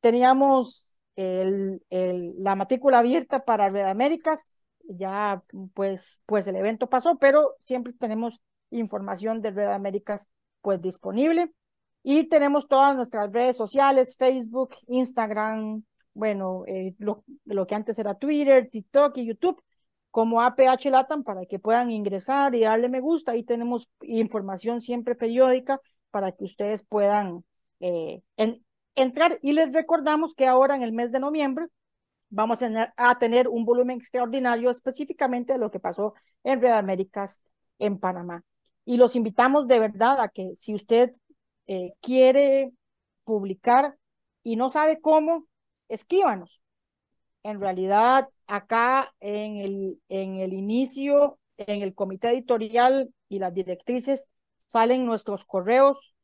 Teníamos 0.00 0.96
el, 1.16 1.82
el, 1.90 2.34
la 2.38 2.54
matrícula 2.54 3.00
abierta 3.00 3.44
para 3.44 3.68
Red 3.68 3.86
Américas, 3.86 4.52
ya 4.88 5.42
pues, 5.74 6.22
pues 6.26 6.46
el 6.46 6.56
evento 6.56 6.88
pasó, 6.88 7.18
pero 7.18 7.54
siempre 7.60 7.92
tenemos 7.92 8.40
información 8.70 9.42
de 9.42 9.50
Red 9.50 9.72
Américas 9.72 10.28
pues 10.60 10.80
disponible. 10.80 11.52
Y 12.04 12.24
tenemos 12.24 12.68
todas 12.68 12.94
nuestras 12.96 13.32
redes 13.32 13.56
sociales, 13.56 14.16
Facebook, 14.16 14.70
Instagram, 14.86 15.82
bueno, 16.14 16.64
eh, 16.66 16.94
lo, 16.98 17.24
lo, 17.44 17.66
que 17.66 17.74
antes 17.74 17.98
era 17.98 18.14
Twitter, 18.14 18.68
TikTok 18.70 19.16
y 19.18 19.26
YouTube, 19.26 19.62
como 20.10 20.42
APH 20.42 20.90
Latam, 20.90 21.22
para 21.22 21.46
que 21.46 21.58
puedan 21.58 21.90
ingresar 21.90 22.54
y 22.54 22.60
darle 22.60 22.88
me 22.88 23.00
gusta. 23.00 23.32
Ahí 23.32 23.44
tenemos 23.44 23.90
información 24.02 24.80
siempre 24.80 25.14
periódica 25.14 25.80
para 26.10 26.32
que 26.32 26.44
ustedes 26.44 26.82
puedan 26.82 27.44
eh, 27.80 28.22
en, 28.36 28.64
entrar. 28.94 29.38
Y 29.42 29.52
les 29.52 29.72
recordamos 29.72 30.34
que 30.34 30.46
ahora 30.46 30.76
en 30.76 30.82
el 30.82 30.92
mes 30.92 31.12
de 31.12 31.20
noviembre 31.20 31.66
vamos 32.30 32.60
a 32.96 33.18
tener 33.18 33.48
un 33.48 33.64
volumen 33.64 33.98
extraordinario 33.98 34.70
específicamente 34.70 35.54
de 35.54 35.58
lo 35.58 35.70
que 35.70 35.80
pasó 35.80 36.14
en 36.44 36.60
Red 36.60 36.72
Américas 36.72 37.40
en 37.78 37.98
Panamá. 37.98 38.44
Y 38.84 38.96
los 38.96 39.16
invitamos 39.16 39.68
de 39.68 39.78
verdad 39.78 40.20
a 40.20 40.28
que 40.28 40.54
si 40.56 40.74
usted 40.74 41.12
eh, 41.66 41.92
quiere 42.00 42.72
publicar 43.24 43.96
y 44.42 44.56
no 44.56 44.70
sabe 44.70 45.00
cómo, 45.00 45.46
escríbanos. 45.88 46.62
En 47.42 47.60
realidad, 47.60 48.28
acá 48.48 49.14
en 49.20 49.58
el, 49.58 50.02
en 50.08 50.36
el 50.36 50.52
inicio, 50.52 51.38
en 51.56 51.82
el 51.82 51.94
comité 51.94 52.30
editorial 52.30 53.14
y 53.28 53.38
las 53.38 53.54
directrices, 53.54 54.26
salen 54.66 55.06
nuestros 55.06 55.44
correos 55.44 56.14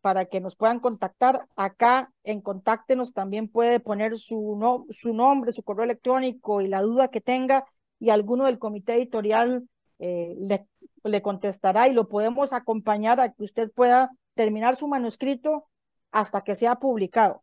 para 0.00 0.26
que 0.26 0.40
nos 0.40 0.56
puedan 0.56 0.80
contactar. 0.80 1.46
Acá 1.56 2.12
en 2.24 2.40
Contáctenos 2.40 3.12
también 3.12 3.48
puede 3.48 3.80
poner 3.80 4.18
su, 4.18 4.56
no, 4.58 4.86
su 4.90 5.14
nombre, 5.14 5.52
su 5.52 5.62
correo 5.62 5.84
electrónico 5.84 6.60
y 6.60 6.68
la 6.68 6.82
duda 6.82 7.08
que 7.08 7.20
tenga 7.20 7.64
y 8.00 8.10
alguno 8.10 8.44
del 8.44 8.58
comité 8.58 8.94
editorial 8.94 9.68
eh, 9.98 10.34
le, 10.38 10.66
le 11.04 11.22
contestará 11.22 11.88
y 11.88 11.92
lo 11.92 12.08
podemos 12.08 12.52
acompañar 12.52 13.20
a 13.20 13.32
que 13.32 13.44
usted 13.44 13.70
pueda 13.72 14.10
terminar 14.34 14.76
su 14.76 14.88
manuscrito 14.88 15.68
hasta 16.12 16.42
que 16.42 16.54
sea 16.54 16.76
publicado. 16.76 17.42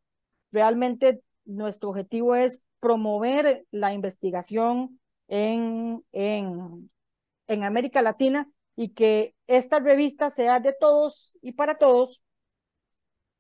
Realmente 0.52 1.22
nuestro 1.44 1.90
objetivo 1.90 2.36
es 2.36 2.62
promover 2.80 3.66
la 3.72 3.94
investigación 3.94 5.00
en, 5.28 6.04
en, 6.12 6.90
en 7.48 7.64
América 7.64 8.02
Latina 8.02 8.50
y 8.76 8.90
que 8.90 9.36
esta 9.48 9.80
revista 9.80 10.30
sea 10.30 10.60
de 10.60 10.74
todos 10.74 11.34
y 11.42 11.54
para 11.54 11.78
todos 11.78 12.22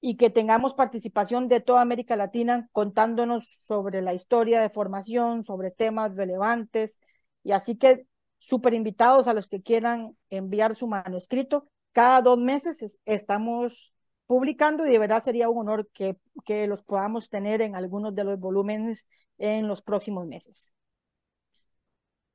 y 0.01 0.17
que 0.17 0.29
tengamos 0.29 0.75
participación 0.75 1.47
de 1.47 1.61
toda 1.61 1.81
América 1.81 2.15
Latina 2.15 2.69
contándonos 2.71 3.47
sobre 3.63 4.03
la 4.03 4.13
historia 4.13 4.61
de 4.61 4.69
formación, 4.69 5.43
sobre 5.43 5.71
temas 5.71 6.15
relevantes. 6.15 6.99
Y 7.43 7.53
así 7.53 7.75
que 7.75 8.05
súper 8.37 8.75
invitados 8.75 9.27
a 9.27 9.33
los 9.33 9.47
que 9.47 9.63
quieran 9.63 10.15
enviar 10.29 10.75
su 10.75 10.85
manuscrito. 10.85 11.67
Cada 11.91 12.21
dos 12.21 12.37
meses 12.37 12.99
estamos 13.05 13.95
publicando 14.27 14.85
y 14.85 14.91
de 14.91 14.99
verdad 14.99 15.23
sería 15.23 15.49
un 15.49 15.57
honor 15.61 15.89
que, 15.91 16.17
que 16.45 16.67
los 16.67 16.83
podamos 16.83 17.29
tener 17.29 17.61
en 17.61 17.75
algunos 17.75 18.13
de 18.13 18.25
los 18.25 18.39
volúmenes 18.39 19.07
en 19.37 19.67
los 19.67 19.81
próximos 19.81 20.25
meses. 20.27 20.71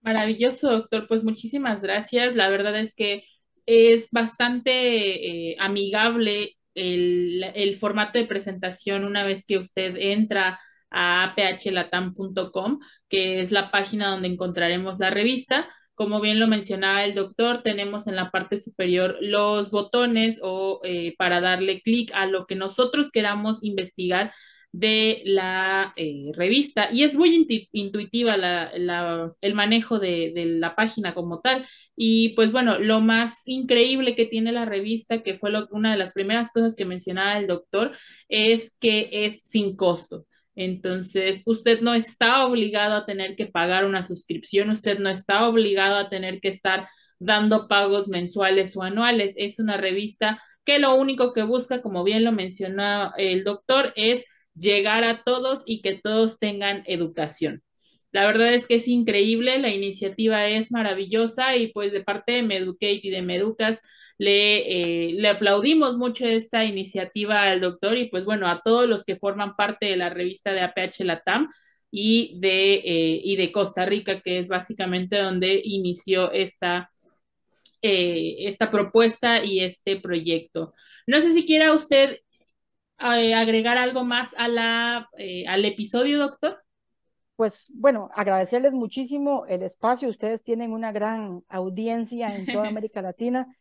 Maravilloso, 0.03 0.71
doctor. 0.71 1.07
Pues 1.07 1.23
muchísimas 1.23 1.83
gracias. 1.83 2.35
La 2.35 2.49
verdad 2.49 2.79
es 2.79 2.95
que 2.95 3.25
es 3.67 4.09
bastante 4.11 5.51
eh, 5.51 5.57
amigable 5.61 6.57
el, 6.75 7.45
el, 7.55 7.77
formato 7.77 8.19
de 8.19 8.25
presentación 8.27 9.05
una 9.05 9.25
vez 9.25 9.45
que 9.45 9.59
usted 9.59 9.97
entra 9.97 10.61
a 10.91 11.35
phlatam.com, 11.37 12.81
que 13.09 13.41
es 13.41 13.53
la 13.53 13.71
página 13.71 14.11
donde 14.11 14.29
encontraremos 14.29 14.99
la 14.99 15.11
revista. 15.11 15.69
Como 15.95 16.21
bien 16.21 16.41
lo 16.41 16.47
mencionaba 16.47 17.05
el 17.05 17.15
doctor, 17.15 17.63
tenemos 17.63 18.07
en 18.07 18.17
la 18.17 18.31
parte 18.31 18.57
superior 18.57 19.19
los 19.21 19.71
botones 19.71 20.41
o 20.43 20.81
eh, 20.83 21.15
para 21.19 21.41
darle 21.41 21.83
clic 21.83 22.11
a 22.15 22.27
lo 22.27 22.47
que 22.47 22.55
nosotros 22.55 23.11
queramos 23.13 23.63
investigar 23.63 24.33
de 24.73 25.23
la 25.25 25.93
eh, 25.97 26.31
revista 26.35 26.91
y 26.93 27.03
es 27.03 27.17
muy 27.17 27.47
intuitiva 27.73 28.37
la, 28.37 28.71
el 29.41 29.55
manejo 29.55 29.99
de, 29.99 30.33
de, 30.35 30.45
la 30.47 30.77
página 30.77 31.13
como 31.13 31.41
tal 31.41 31.67
y 31.97 32.31
pues 32.31 32.51
bueno, 32.53 32.79
lo 32.79 33.01
más 33.01 33.43
increíble 33.47 34.17
que 34.17 34.25
tiene 34.27 34.53
la 34.53 34.65
revista, 34.65 35.23
que 35.23 35.39
fue 35.39 35.51
lo, 35.51 35.69
una 35.71 35.93
de 35.93 35.99
las 35.99 36.13
primeras 36.13 36.51
cosas 36.51 36.75
que 36.77 36.87
mencionaba 36.87 37.39
el 37.39 37.47
doctor, 37.47 37.93
es 38.29 38.75
que 38.81 39.11
es 39.13 39.41
sin 39.43 39.77
costo. 39.77 40.25
Entonces, 40.55 41.43
usted 41.45 41.81
no 41.81 41.95
está 41.95 42.47
obligado 42.47 42.95
a 42.95 43.07
tener 43.07 43.37
que 43.37 43.47
pagar 43.47 43.85
una 43.85 44.03
suscripción, 44.03 44.71
usted 44.71 44.99
no 44.99 45.11
está 45.11 45.47
obligado 45.47 45.97
a 45.97 46.09
tener 46.09 46.41
que 46.41 46.49
estar 46.49 46.89
dando 47.19 47.69
pagos 47.69 48.09
mensuales 48.09 48.77
o 48.77 48.83
anuales. 48.83 49.35
Es 49.37 49.59
una 49.59 49.77
revista 49.77 50.41
que 50.65 50.79
lo 50.79 50.95
único 50.95 51.33
que 51.33 51.43
busca, 51.43 51.83
como 51.83 52.03
bien 52.05 52.25
lo 52.25 52.33
mencionó 52.33 53.13
el 53.17 53.45
doctor, 53.45 53.93
es 53.97 54.25
llegar 54.61 55.05
a 55.05 55.23
todos 55.25 55.63
y 55.67 55.83
que 55.83 55.95
todos 55.95 56.39
tengan 56.39 56.83
educación. 56.87 57.63
La 58.13 58.27
verdad 58.27 58.55
es 58.55 58.67
que 58.67 58.77
es 58.77 58.89
increíble, 58.89 59.59
la 59.59 59.71
iniciativa 59.71 60.47
es 60.49 60.73
maravillosa 60.73 61.57
y 61.57 61.69
pues 61.69 61.93
de 61.93 62.03
parte 62.03 62.33
de 62.33 62.43
Meducate 62.43 63.01
y 63.03 63.11
de 63.11 63.23
Meducas 63.23 63.81
le, 64.19 65.09
eh, 65.09 65.13
le 65.15 65.29
aplaudimos 65.29 65.97
mucho 65.97 66.27
esta 66.27 66.65
iniciativa 66.65 67.43
al 67.43 67.61
doctor 67.61 67.97
y 67.97 68.09
pues 68.11 68.25
bueno, 68.25 68.49
a 68.49 68.61
todos 68.63 68.89
los 68.89 69.05
que 69.05 69.17
forman 69.17 69.57
parte 69.57 69.87
de 69.87 69.97
la 69.97 70.11
revista 70.11 70.53
de 70.53 70.61
APH 70.61 71.05
Latam 71.05 71.49
y 71.91 72.39
de, 72.41 72.75
eh, 72.75 73.21
y 73.25 73.37
de 73.37 73.53
Costa 73.53 73.87
Rica, 73.87 74.21
que 74.21 74.39
es 74.39 74.49
básicamente 74.49 75.19
donde 75.19 75.61
inició 75.65 76.33
esta, 76.33 76.91
eh, 77.83 78.37
esta 78.41 78.71
propuesta 78.71 79.45
y 79.45 79.61
este 79.61 79.97
proyecto. 79.97 80.75
No 81.07 81.21
sé 81.21 81.33
si 81.33 81.47
quiera 81.47 81.73
usted 81.73 82.19
eh, 83.01 83.35
agregar 83.35 83.79
algo 83.79 84.05
más 84.05 84.35
a 84.37 84.49
la, 84.49 85.09
eh, 85.17 85.47
al 85.47 85.65
episodio, 85.65 86.19
doctor? 86.19 86.59
Pues 87.37 87.71
bueno, 87.75 88.11
agradecerles 88.15 88.73
muchísimo 88.73 89.47
el 89.47 89.63
espacio. 89.63 90.09
Ustedes 90.09 90.43
tienen 90.43 90.73
una 90.73 90.93
gran 90.93 91.43
audiencia 91.49 92.35
en 92.35 92.47
toda 92.47 92.69
América 92.69 93.03
Latina. 93.03 93.57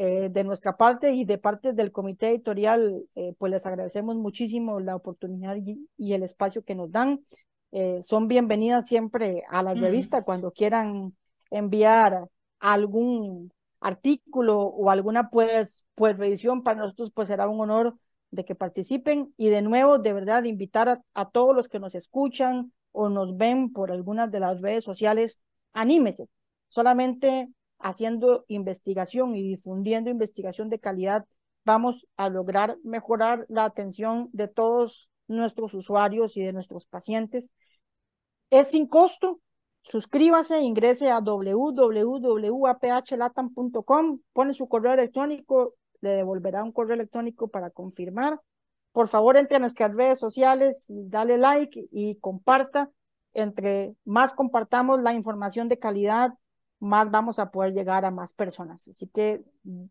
Eh, 0.00 0.28
de 0.30 0.44
nuestra 0.44 0.76
parte 0.76 1.10
y 1.10 1.24
de 1.24 1.38
parte 1.38 1.72
del 1.72 1.90
comité 1.90 2.28
editorial, 2.28 3.02
pues 3.36 3.50
les 3.50 3.66
agradecemos 3.66 4.14
muchísimo 4.14 4.78
la 4.78 4.94
oportunidad 4.94 5.56
y, 5.56 5.88
y 5.96 6.12
el 6.12 6.22
espacio 6.22 6.62
que 6.62 6.76
nos 6.76 6.92
dan. 6.92 7.24
Son 8.02 8.28
bienvenidas 8.28 8.86
siempre 8.86 9.42
a 9.50 9.62
la 9.64 9.74
revista 9.74 10.20
mm. 10.20 10.24
cuando 10.24 10.52
quieran 10.52 11.16
enviar 11.50 12.28
algún 12.60 13.50
artículo 13.80 14.60
o 14.60 14.90
alguna 14.90 15.30
pues, 15.30 15.84
pues 15.94 16.18
revisión. 16.18 16.62
Para 16.62 16.78
nosotros 16.78 17.10
pues 17.12 17.28
será 17.28 17.48
un 17.48 17.60
honor 17.60 17.96
de 18.30 18.44
que 18.44 18.54
participen 18.54 19.32
y 19.36 19.48
de 19.48 19.62
nuevo, 19.62 19.98
de 19.98 20.12
verdad, 20.12 20.44
invitar 20.44 21.02
a, 21.14 21.30
todos 21.30 21.54
los 21.54 21.68
que 21.68 21.80
nos 21.80 21.94
escuchan 21.94 22.72
o 22.92 23.08
nos 23.08 23.36
ven 23.36 23.72
por 23.72 23.90
algunas 23.90 24.30
de 24.30 24.40
las 24.40 24.60
redes 24.60 24.84
sociales, 24.84 25.40
anímese, 25.72 26.28
Solamente 26.70 27.48
haciendo 27.78 28.44
investigación 28.48 29.34
y 29.34 29.42
difundiendo 29.42 30.10
investigación 30.10 30.68
de 30.68 30.78
calidad 30.78 31.24
vamos 31.64 32.06
a 32.16 32.28
lograr 32.28 32.76
mejorar 32.82 33.46
la 33.48 33.64
atención 33.64 34.28
de 34.32 34.48
todos 34.48 35.08
nuestros 35.28 35.72
usuarios 35.74 36.36
y 36.36 36.42
de 36.42 36.52
nuestros 36.52 36.86
pacientes. 36.86 37.52
Es 38.50 38.68
sin 38.68 38.86
costo. 38.86 39.40
Suscríbase, 39.82 40.60
ingrese 40.60 41.10
a 41.10 41.20
www.aphlatam.com, 41.20 44.20
pone 44.32 44.54
su 44.54 44.68
correo 44.68 44.94
electrónico, 44.94 45.74
le 46.00 46.10
devolverá 46.10 46.62
un 46.62 46.72
correo 46.72 46.94
electrónico 46.94 47.48
para 47.48 47.70
confirmar. 47.70 48.40
Por 48.92 49.08
favor, 49.08 49.36
entre 49.36 49.56
a 49.56 49.60
nuestras 49.60 49.94
redes 49.94 50.18
sociales, 50.18 50.86
dale 50.88 51.38
like 51.38 51.88
y 51.90 52.16
comparta. 52.16 52.90
Entre 53.34 53.94
más 54.04 54.32
compartamos 54.32 55.00
la 55.00 55.12
información 55.12 55.68
de 55.68 55.78
calidad, 55.78 56.32
más 56.80 57.10
vamos 57.10 57.38
a 57.38 57.50
poder 57.50 57.72
llegar 57.72 58.04
a 58.04 58.10
más 58.10 58.32
personas. 58.32 58.88
Así 58.88 59.06
que 59.08 59.42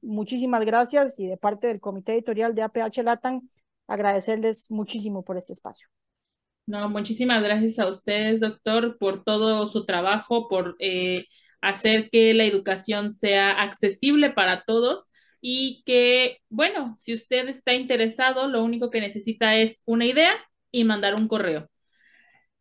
muchísimas 0.02 0.65
gracias 0.65 1.20
y 1.20 1.28
de 1.28 1.38
parte 1.38 1.67
del 1.67 1.80
comité 1.80 2.13
editorial 2.13 2.56
de 2.56 2.63
APH 2.63 3.04
Latam, 3.04 3.48
agradecerles 3.88 4.70
muchísimo 4.72 5.24
por 5.24 5.38
este 5.38 5.54
espacio. 5.54 5.88
No, 6.65 6.89
muchísimas 6.89 7.41
gracias 7.41 7.80
a 7.80 7.88
ustedes, 7.88 8.41
doctor, 8.41 8.98
por 8.98 9.24
todo 9.24 9.67
su 9.67 9.86
trabajo, 9.86 10.50
por 10.50 10.76
eh, 10.80 11.26
hacer 11.62 12.10
que 12.10 12.34
la 12.34 12.43
educación 12.43 13.12
sea 13.12 13.62
accesible 13.62 14.32
para 14.32 14.63
todos 14.65 15.07
y 15.41 15.84
que, 15.86 16.39
bueno, 16.50 16.95
si 17.00 17.13
usted 17.13 17.47
está 17.47 17.73
interesado, 17.73 18.47
lo 18.47 18.63
único 18.63 18.89
que 18.89 19.02
necesita 19.02 19.56
es 19.56 19.82
una 19.86 20.06
idea 20.06 20.34
y 20.71 20.84
mandar 20.84 21.15
un 21.15 21.28
correo. 21.28 21.69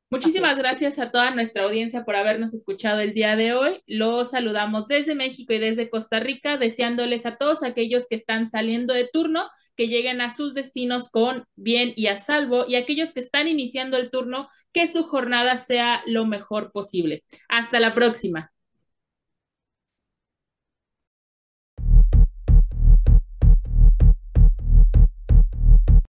Muchísimas 0.08 0.56
gracias 0.56 1.00
a 1.00 1.10
toda 1.10 1.32
nuestra 1.32 1.64
audiencia 1.64 2.04
por 2.04 2.14
habernos 2.14 2.54
escuchado 2.54 3.00
el 3.00 3.12
día 3.12 3.34
de 3.34 3.54
hoy. 3.54 3.82
Los 3.86 4.30
saludamos 4.30 4.86
desde 4.86 5.16
México 5.16 5.52
y 5.52 5.58
desde 5.58 5.90
Costa 5.90 6.20
Rica, 6.20 6.56
deseándoles 6.56 7.26
a 7.26 7.36
todos 7.36 7.64
aquellos 7.64 8.06
que 8.08 8.14
están 8.14 8.46
saliendo 8.46 8.94
de 8.94 9.08
turno 9.12 9.48
que 9.76 9.88
lleguen 9.88 10.20
a 10.20 10.30
sus 10.30 10.54
destinos 10.54 11.10
con 11.10 11.44
bien 11.56 11.92
y 11.96 12.06
a 12.06 12.16
salvo 12.16 12.66
y 12.66 12.76
aquellos 12.76 13.12
que 13.12 13.20
están 13.20 13.48
iniciando 13.48 13.96
el 13.96 14.10
turno 14.10 14.48
que 14.72 14.88
su 14.88 15.02
jornada 15.04 15.56
sea 15.56 16.02
lo 16.06 16.24
mejor 16.24 16.72
posible. 16.72 17.24
Hasta 17.48 17.80
la 17.80 17.94
próxima. 17.94 18.52